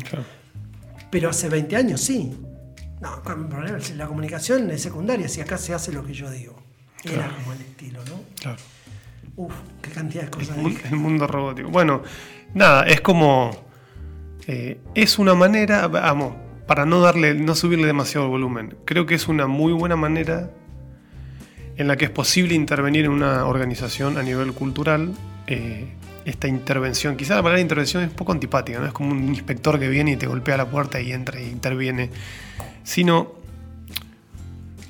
Pero 1.09 1.29
hace 1.29 1.49
20 1.49 1.75
años 1.75 2.01
sí. 2.01 2.37
No, 3.01 3.21
la 3.95 4.07
comunicación 4.07 4.69
es 4.71 4.81
secundaria, 4.81 5.29
si 5.29 5.41
acá 5.41 5.57
se 5.57 5.73
hace 5.73 5.91
lo 5.91 6.03
que 6.03 6.13
yo 6.13 6.29
digo. 6.29 6.61
Era 7.03 7.33
como 7.33 7.53
el 7.53 7.61
estilo, 7.61 7.99
¿no? 8.05 8.21
Claro. 8.41 8.57
Uf, 9.37 9.53
qué 9.81 9.89
cantidad 9.91 10.23
de 10.23 10.29
cosas. 10.29 10.57
El, 10.57 10.77
el 10.91 10.95
mundo 10.97 11.25
robótico. 11.25 11.69
Bueno, 11.69 12.03
nada, 12.53 12.83
es 12.83 12.99
como. 12.99 13.51
Eh, 14.47 14.81
es 14.95 15.17
una 15.19 15.33
manera, 15.33 15.87
vamos, 15.87 16.35
para 16.67 16.85
no 16.85 16.99
darle, 16.99 17.35
no 17.35 17.55
subirle 17.55 17.87
demasiado 17.87 18.27
volumen. 18.27 18.75
Creo 18.83 19.05
que 19.05 19.15
es 19.15 19.27
una 19.27 19.47
muy 19.47 19.71
buena 19.71 19.95
manera 19.95 20.51
en 21.77 21.87
la 21.87 21.95
que 21.95 22.05
es 22.05 22.11
posible 22.11 22.55
intervenir 22.55 23.05
en 23.05 23.11
una 23.11 23.45
organización 23.45 24.17
a 24.17 24.23
nivel 24.23 24.51
cultural 24.53 25.13
eh, 25.47 25.87
esta 26.29 26.47
intervención. 26.47 27.17
Quizá 27.17 27.35
la 27.35 27.43
palabra 27.43 27.61
intervención 27.61 28.03
es 28.03 28.09
un 28.09 28.15
poco 28.15 28.31
antipática, 28.31 28.79
¿no? 28.79 28.87
Es 28.87 28.93
como 28.93 29.11
un 29.11 29.27
inspector 29.29 29.79
que 29.79 29.89
viene 29.89 30.11
y 30.11 30.15
te 30.15 30.27
golpea 30.27 30.57
la 30.57 30.69
puerta 30.69 31.01
y 31.01 31.11
entra 31.11 31.39
e 31.39 31.47
interviene. 31.47 32.09
Sino 32.83 33.33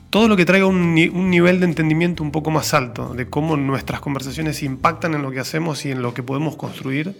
todo 0.09 0.27
lo 0.27 0.35
que 0.35 0.45
traiga 0.45 0.65
un, 0.65 0.95
nivel 0.95 1.59
de 1.59 1.65
entendimiento 1.65 2.23
un 2.23 2.31
poco 2.31 2.51
más 2.51 2.73
alto 2.73 3.13
de 3.13 3.29
cómo 3.29 3.57
nuestras 3.57 3.99
conversaciones 3.99 4.63
impactan 4.63 5.13
en 5.13 5.21
lo 5.21 5.31
que 5.31 5.39
hacemos 5.39 5.85
y 5.85 5.91
en 5.91 6.01
lo 6.01 6.13
que 6.13 6.23
podemos 6.23 6.55
construir, 6.55 7.15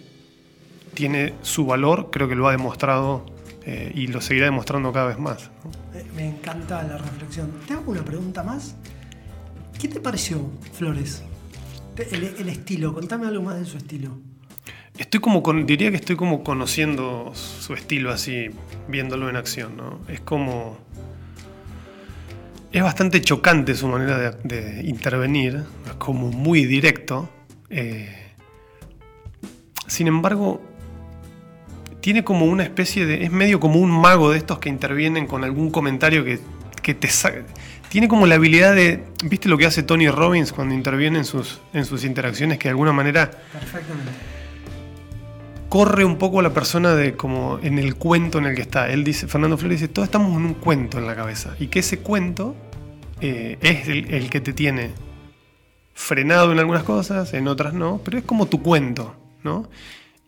tiene 0.94 1.34
su 1.42 1.66
valor, 1.66 2.10
creo 2.10 2.28
que 2.28 2.34
lo 2.34 2.48
ha 2.48 2.50
demostrado 2.50 3.26
eh, 3.64 3.92
y 3.94 4.08
lo 4.08 4.20
seguirá 4.20 4.46
demostrando 4.46 4.92
cada 4.92 5.06
vez 5.06 5.18
más. 5.18 5.50
Me 6.16 6.28
encanta 6.28 6.82
la 6.82 6.98
reflexión. 6.98 7.52
¿Te 7.66 7.74
hago 7.74 7.92
una 7.92 8.04
pregunta 8.04 8.42
más? 8.42 8.74
¿Qué 9.80 9.86
te 9.86 10.00
pareció, 10.00 10.50
Flores? 10.72 11.22
El, 12.10 12.48
estilo, 12.48 12.94
contame 12.94 13.26
algo 13.26 13.42
más 13.42 13.58
de 13.58 13.66
su 13.66 13.76
estilo. 13.76 14.16
Estoy 14.96 15.20
como 15.20 15.42
diría 15.64 15.90
que 15.90 15.96
estoy 15.96 16.16
como 16.16 16.42
conociendo 16.42 17.32
su 17.34 17.74
estilo 17.74 18.10
así, 18.10 18.50
viéndolo 18.88 19.28
en 19.28 19.36
acción, 19.36 19.76
¿no? 19.76 20.00
Es 20.08 20.20
como. 20.20 20.78
Es 22.72 22.82
bastante 22.82 23.20
chocante 23.20 23.74
su 23.74 23.88
manera 23.88 24.30
de, 24.30 24.82
intervenir, 24.84 25.64
es 25.86 25.94
como 25.94 26.30
muy 26.30 26.64
directo. 26.64 27.28
Eh, 27.68 28.32
sin 29.86 30.06
embargo, 30.06 30.62
tiene 32.00 32.24
como 32.24 32.46
una 32.46 32.62
especie 32.62 33.06
de. 33.06 33.24
Es 33.24 33.30
medio 33.32 33.60
como 33.60 33.80
un 33.80 33.90
mago 33.90 34.30
de 34.30 34.38
estos 34.38 34.58
que 34.58 34.68
intervienen 34.68 35.26
con 35.26 35.44
algún 35.44 35.70
comentario 35.70 36.24
que, 36.24 36.38
que 36.80 36.94
te 36.94 37.08
saca 37.08 37.44
tiene 37.90 38.06
como 38.06 38.26
la 38.26 38.36
habilidad 38.36 38.74
de, 38.74 39.04
¿viste 39.24 39.48
lo 39.48 39.58
que 39.58 39.66
hace 39.66 39.82
Tony 39.82 40.08
Robbins 40.08 40.52
cuando 40.52 40.74
interviene 40.74 41.18
en 41.18 41.24
sus, 41.24 41.60
en 41.72 41.84
sus 41.84 42.04
interacciones? 42.04 42.56
Que 42.56 42.68
de 42.68 42.70
alguna 42.70 42.92
manera 42.92 43.32
corre 45.68 46.04
un 46.04 46.16
poco 46.16 46.38
a 46.38 46.42
la 46.44 46.54
persona 46.54 46.94
de 46.94 47.14
como 47.14 47.58
en 47.62 47.80
el 47.80 47.96
cuento 47.96 48.38
en 48.38 48.46
el 48.46 48.54
que 48.54 48.62
está. 48.62 48.88
Él 48.88 49.02
dice, 49.02 49.26
Fernando 49.26 49.58
Flores 49.58 49.80
dice, 49.80 49.92
todos 49.92 50.06
estamos 50.06 50.36
en 50.36 50.46
un 50.46 50.54
cuento 50.54 50.98
en 50.98 51.06
la 51.08 51.16
cabeza. 51.16 51.56
Y 51.58 51.66
que 51.66 51.80
ese 51.80 51.98
cuento 51.98 52.54
eh, 53.20 53.58
es 53.60 53.88
el, 53.88 54.30
que 54.30 54.40
te 54.40 54.52
tiene 54.52 54.92
frenado 55.92 56.52
en 56.52 56.60
algunas 56.60 56.84
cosas, 56.84 57.34
en 57.34 57.48
otras 57.48 57.74
no, 57.74 58.00
pero 58.04 58.18
es 58.18 58.24
como 58.24 58.46
tu 58.46 58.62
cuento, 58.62 59.16
¿no? 59.42 59.68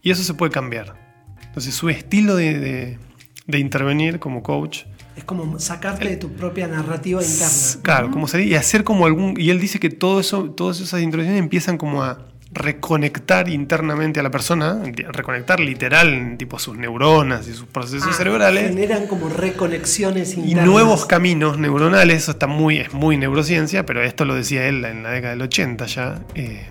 Y 0.02 0.10
eso 0.10 0.24
se 0.24 0.34
puede 0.34 0.50
cambiar. 0.50 0.96
Entonces 1.44 1.76
su 1.76 1.88
estilo 1.90 2.34
de 2.34 2.98
intervenir 3.46 4.18
como 4.18 4.42
coach 4.42 4.82
es 5.16 5.24
como 5.24 5.58
sacarte 5.58 6.08
de 6.08 6.16
tu 6.16 6.30
propia 6.32 6.66
narrativa 6.66 7.22
interna. 7.22 7.82
Claro, 7.82 8.10
como 8.10 8.26
y 8.38 8.54
hacer 8.54 8.84
como 8.84 9.06
algún. 9.06 9.34
Y 9.38 9.50
él 9.50 9.60
dice 9.60 9.78
que 9.78 9.90
todo 9.90 10.20
eso, 10.20 10.50
todas 10.50 10.80
esas 10.80 11.02
introducciones 11.02 11.40
empiezan 11.40 11.78
como 11.78 12.02
a 12.02 12.26
reconectar 12.54 13.48
internamente 13.48 14.20
a 14.20 14.22
la 14.22 14.30
persona, 14.30 14.82
reconectar 15.08 15.58
literal, 15.58 16.36
tipo 16.38 16.58
sus 16.58 16.76
neuronas 16.76 17.48
y 17.48 17.54
sus 17.54 17.66
procesos 17.66 18.10
ah, 18.10 18.14
cerebrales. 18.14 18.68
Generan 18.68 19.06
como 19.06 19.28
reconexiones 19.28 20.36
internas. 20.36 20.66
Y 20.66 20.68
nuevos 20.68 21.06
caminos 21.06 21.58
neuronales, 21.58 22.24
eso 22.24 22.32
está 22.32 22.46
muy, 22.46 22.78
es 22.78 22.92
muy 22.92 23.16
neurociencia, 23.16 23.86
pero 23.86 24.02
esto 24.02 24.24
lo 24.24 24.34
decía 24.34 24.66
él 24.68 24.84
en 24.84 25.02
la 25.02 25.10
década 25.10 25.32
del 25.32 25.42
80 25.42 25.86
ya. 25.86 26.20
Eh, 26.34 26.66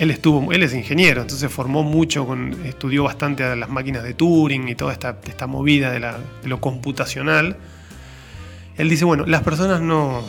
él 0.00 0.10
estuvo, 0.10 0.50
él 0.50 0.62
es 0.62 0.72
ingeniero, 0.72 1.20
entonces 1.20 1.52
formó 1.52 1.82
mucho, 1.82 2.26
con, 2.26 2.64
estudió 2.64 3.04
bastante 3.04 3.44
a 3.44 3.54
las 3.54 3.68
máquinas 3.68 4.02
de 4.02 4.14
Turing 4.14 4.66
y 4.70 4.74
toda 4.74 4.94
esta, 4.94 5.20
esta 5.28 5.46
movida 5.46 5.92
de, 5.92 6.48
lo 6.48 6.58
computacional. 6.58 7.58
Él 8.78 8.88
dice, 8.88 9.04
bueno, 9.04 9.26
las 9.26 9.42
personas 9.42 9.82
no, 9.82 10.22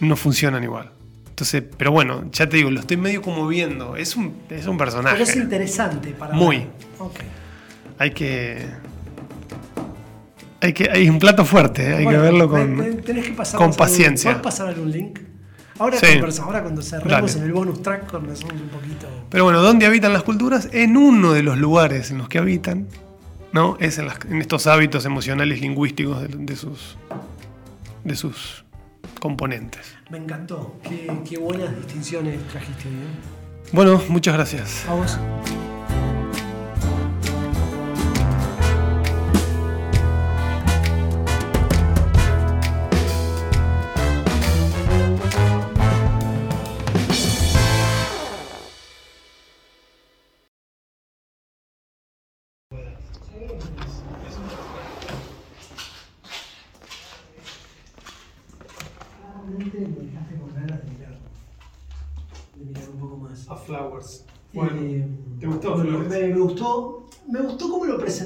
no 0.00 0.16
funcionan 0.16 0.64
igual. 0.64 0.90
Entonces, 1.28 1.62
pero 1.76 1.92
bueno, 1.92 2.30
ya 2.32 2.48
te 2.48 2.56
digo, 2.56 2.70
lo 2.70 2.80
estoy 2.80 2.96
medio 2.96 3.20
como 3.20 3.46
viendo. 3.46 3.94
Es 3.94 4.16
un, 4.16 4.36
es 4.48 4.66
un 4.66 4.78
personaje. 4.78 5.16
Pero 5.18 5.30
es 5.30 5.36
interesante 5.36 6.10
para 6.12 6.32
Muy. 6.32 6.66
Hay 7.98 8.12
que. 8.12 8.56
Hay 10.62 10.72
que. 10.72 10.88
Hay 10.90 11.10
un 11.10 11.18
plato 11.18 11.44
fuerte, 11.44 11.90
¿eh? 11.90 11.94
hay 11.96 12.06
que 12.06 12.16
verlo 12.16 12.48
con, 12.48 13.02
con 13.56 13.74
paciencia. 13.74 14.30
¿Puedes 14.30 14.44
pasar 14.44 14.68
algún 14.68 14.90
link? 14.90 15.18
Ahora, 15.78 15.98
ahora 16.42 16.62
cuando 16.62 16.82
cerremos 16.82 17.34
en 17.34 17.42
el 17.42 17.52
bonus 17.52 17.82
track 17.82 18.10
conversamos 18.10 18.60
un 18.60 18.68
poquito. 18.68 19.08
Pero 19.28 19.44
bueno, 19.44 19.60
¿dónde 19.60 19.86
habitan 19.86 20.12
las 20.12 20.22
culturas? 20.22 20.68
En 20.72 20.96
uno 20.96 21.32
de 21.32 21.42
los 21.42 21.58
lugares 21.58 22.12
en 22.12 22.18
los 22.18 22.28
que 22.28 22.38
habitan, 22.38 22.86
¿no? 23.52 23.76
Es 23.80 23.98
en, 23.98 24.08
estos 24.40 24.68
hábitos 24.68 25.04
emocionales 25.04 25.60
lingüísticos 25.60 26.28
de, 26.28 26.56
sus, 26.56 26.96
de 28.04 28.14
sus 28.14 28.64
componentes. 29.18 29.96
Me 30.10 30.18
encantó. 30.18 30.76
Qué, 30.82 31.38
buenas 31.38 31.74
distinciones 31.76 32.40
trajiste. 32.48 32.88
¿eh? 32.88 33.72
Bueno, 33.72 34.00
muchas 34.08 34.34
gracias. 34.34 34.84
A 34.88 34.94
vos. 34.94 35.18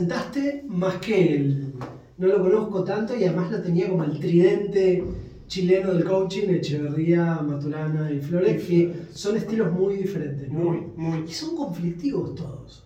Presentaste, 0.09 0.65
más 0.69 0.97
que 0.97 1.37
el. 1.37 1.75
No 2.17 2.27
lo 2.27 2.43
conozco 2.43 2.83
tanto 2.83 3.17
y 3.17 3.25
además 3.25 3.51
lo 3.51 3.63
tenía 3.63 3.89
como 3.89 4.05
el 4.05 4.19
tridente 4.19 5.05
chileno 5.47 5.95
del 5.95 6.05
coaching, 6.05 6.49
Echeverría, 6.49 7.41
Maturana 7.43 8.11
y 8.11 8.21
Flores, 8.21 8.63
que 8.65 8.93
son 9.13 9.37
estilos 9.37 9.73
muy 9.73 9.97
diferentes. 9.97 10.49
Muy, 10.49 10.81
muy. 10.97 11.25
Y 11.29 11.33
son 11.33 11.57
conflictivos 11.57 12.35
todos. 12.35 12.85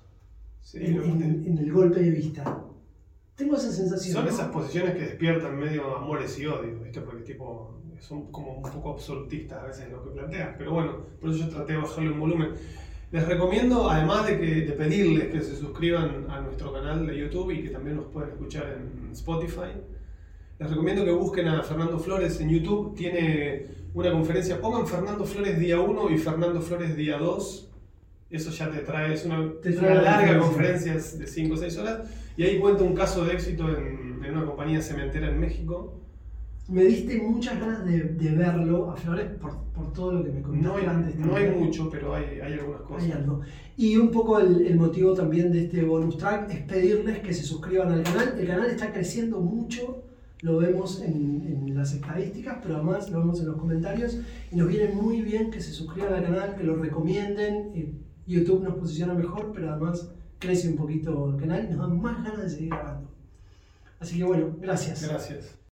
Sí, 0.61 0.79
en, 0.79 1.59
el 1.59 1.73
golpe 1.73 2.01
de 2.01 2.11
vista. 2.11 2.63
Tengo 3.35 3.57
esa 3.57 3.73
sensación. 3.73 4.15
Son 4.15 4.29
esas 4.29 4.49
posiciones 4.49 4.95
que 4.95 5.01
despiertan 5.01 5.59
medio 5.59 5.97
amores 5.97 6.39
y 6.39 6.47
odios, 6.47 6.83
¿viste? 6.83 7.01
Porque 7.01 7.23
tipo, 7.23 7.81
son 7.99 8.31
como 8.31 8.57
un 8.57 8.63
poco 8.63 8.91
absolutistas 8.91 9.63
a 9.63 9.67
veces 9.67 9.91
lo 9.91 10.05
que 10.05 10.11
plantean. 10.11 10.55
Pero 10.59 10.73
bueno, 10.73 10.97
por 11.21 11.31
eso 11.31 11.47
yo 11.47 11.49
traté 11.49 11.73
de 11.73 11.79
bajarle 11.79 12.11
un 12.11 12.21
volumen. 12.21 12.51
Les 13.12 13.29
recomiendo, 13.29 13.90
además 13.90 14.27
de, 14.27 14.40
que, 14.40 14.46
de 14.62 14.72
pedirles 14.72 15.29
que 15.31 15.42
se 15.42 15.55
suscriban 15.55 16.27
a 16.31 16.40
nuestro 16.40 16.72
canal 16.72 17.07
de 17.07 17.18
YouTube 17.18 17.51
y 17.51 17.62
que 17.62 17.68
también 17.68 17.96
nos 17.96 18.07
pueden 18.07 18.31
escuchar 18.31 18.79
en 18.79 19.12
Spotify, 19.12 19.72
les 20.59 20.70
recomiendo 20.70 21.05
que 21.05 21.11
busquen 21.11 21.46
a 21.48 21.62
Fernando 21.62 21.98
Flores 21.98 22.40
en 22.40 22.48
YouTube. 22.48 22.96
Tiene 22.96 23.66
una 23.92 24.12
conferencia, 24.12 24.59
pongan 24.62 24.87
Fernando 24.87 25.27
Flores 25.27 25.59
día 25.61 25.79
1 25.79 26.11
y 26.11 26.16
Fernando 26.16 26.62
Flores 26.62 26.96
día 26.96 27.18
2. 27.18 27.68
Eso 28.31 28.51
ya 28.51 28.70
te 28.70 28.79
trae, 28.79 29.12
es 29.12 29.27
una, 29.27 29.42
larga 30.03 30.38
conferencia 30.38 30.94
de 30.94 31.27
5 31.27 31.55
o 31.55 31.57
6 31.59 31.79
horas. 31.79 32.09
Y 32.38 32.44
ahí 32.44 32.59
cuenta 32.59 32.83
un 32.83 32.94
caso 32.94 33.27
de 33.27 33.35
éxito 33.35 33.68
en, 33.68 34.25
en 34.25 34.37
una 34.37 34.46
compañía 34.46 34.81
cementera 34.81 35.29
en 35.29 35.38
México 35.38 36.02
me 36.68 36.85
diste 36.85 37.20
muchas 37.20 37.59
ganas 37.59 37.85
de, 37.85 38.03
verlo 38.37 38.90
a 38.90 38.96
Flores 38.96 39.31
por, 39.40 39.57
por, 39.75 39.92
todo 39.92 40.12
lo 40.12 40.25
que 40.25 40.31
me 40.31 40.42
contaste 40.42 40.87
no 40.87 40.90
antes. 40.90 41.16
No 41.18 41.37
hay 41.37 41.51
mucho, 41.51 41.90
pero 41.90 42.14
hay, 42.14 42.40
hay, 42.40 42.53
algunas 42.55 42.83
cosas. 42.83 43.05
Hay 43.05 43.12
algo. 43.12 43.40
Y 43.77 43.96
un 43.96 44.11
poco 44.11 44.38
el, 44.38 44.66
el, 44.66 44.77
motivo 44.77 45.12
también 45.12 45.51
de 45.51 45.64
este 45.64 45.83
bonus 45.83 46.16
track 46.18 46.51
es 46.51 46.62
pedirles 46.62 47.18
que 47.20 47.35
se 47.35 47.42
suscriban 47.42 47.92
al 47.92 48.03
canal. 48.03 48.37
El 48.38 48.46
canal 48.46 48.70
está 48.70 48.92
creciendo 48.92 49.40
mucho, 49.40 50.05
lo 50.42 50.59
vemos 50.59 51.03
en, 51.03 51.66
en, 51.66 51.75
las 51.75 51.94
estadísticas, 51.94 52.59
pero 52.62 52.77
además 52.77 53.11
lo 53.11 53.18
vemos 53.18 53.40
en 53.40 53.46
los 53.46 53.57
comentarios. 53.57 54.18
Y 54.51 54.57
nos 54.57 54.68
viene 54.68 54.88
muy 54.94 55.20
bien 55.20 55.51
que 55.51 55.61
se 55.61 55.72
suscriban 55.72 56.14
al 56.14 56.22
canal, 56.22 56.57
que 56.57 56.64
lo 56.64 56.77
recomienden. 56.77 57.72
Eh, 57.75 57.92
YouTube 58.27 58.62
nos 58.62 58.75
posiciona 58.75 59.14
mejor, 59.14 59.51
pero 59.53 59.70
además 59.70 60.09
crece 60.38 60.68
un 60.68 60.77
poquito 60.77 61.31
el 61.31 61.40
canal 61.40 61.64
y 61.64 61.75
nos 61.75 61.79
da 61.79 61.88
más 61.88 62.22
ganas 62.22 62.42
de 62.42 62.51
seguir 62.51 62.70
grabando. 62.70 63.09
Así 63.98 64.18
que 64.18 64.25
bueno, 64.25 64.57
gracias. 64.61 65.09
Gracias. 65.09 65.59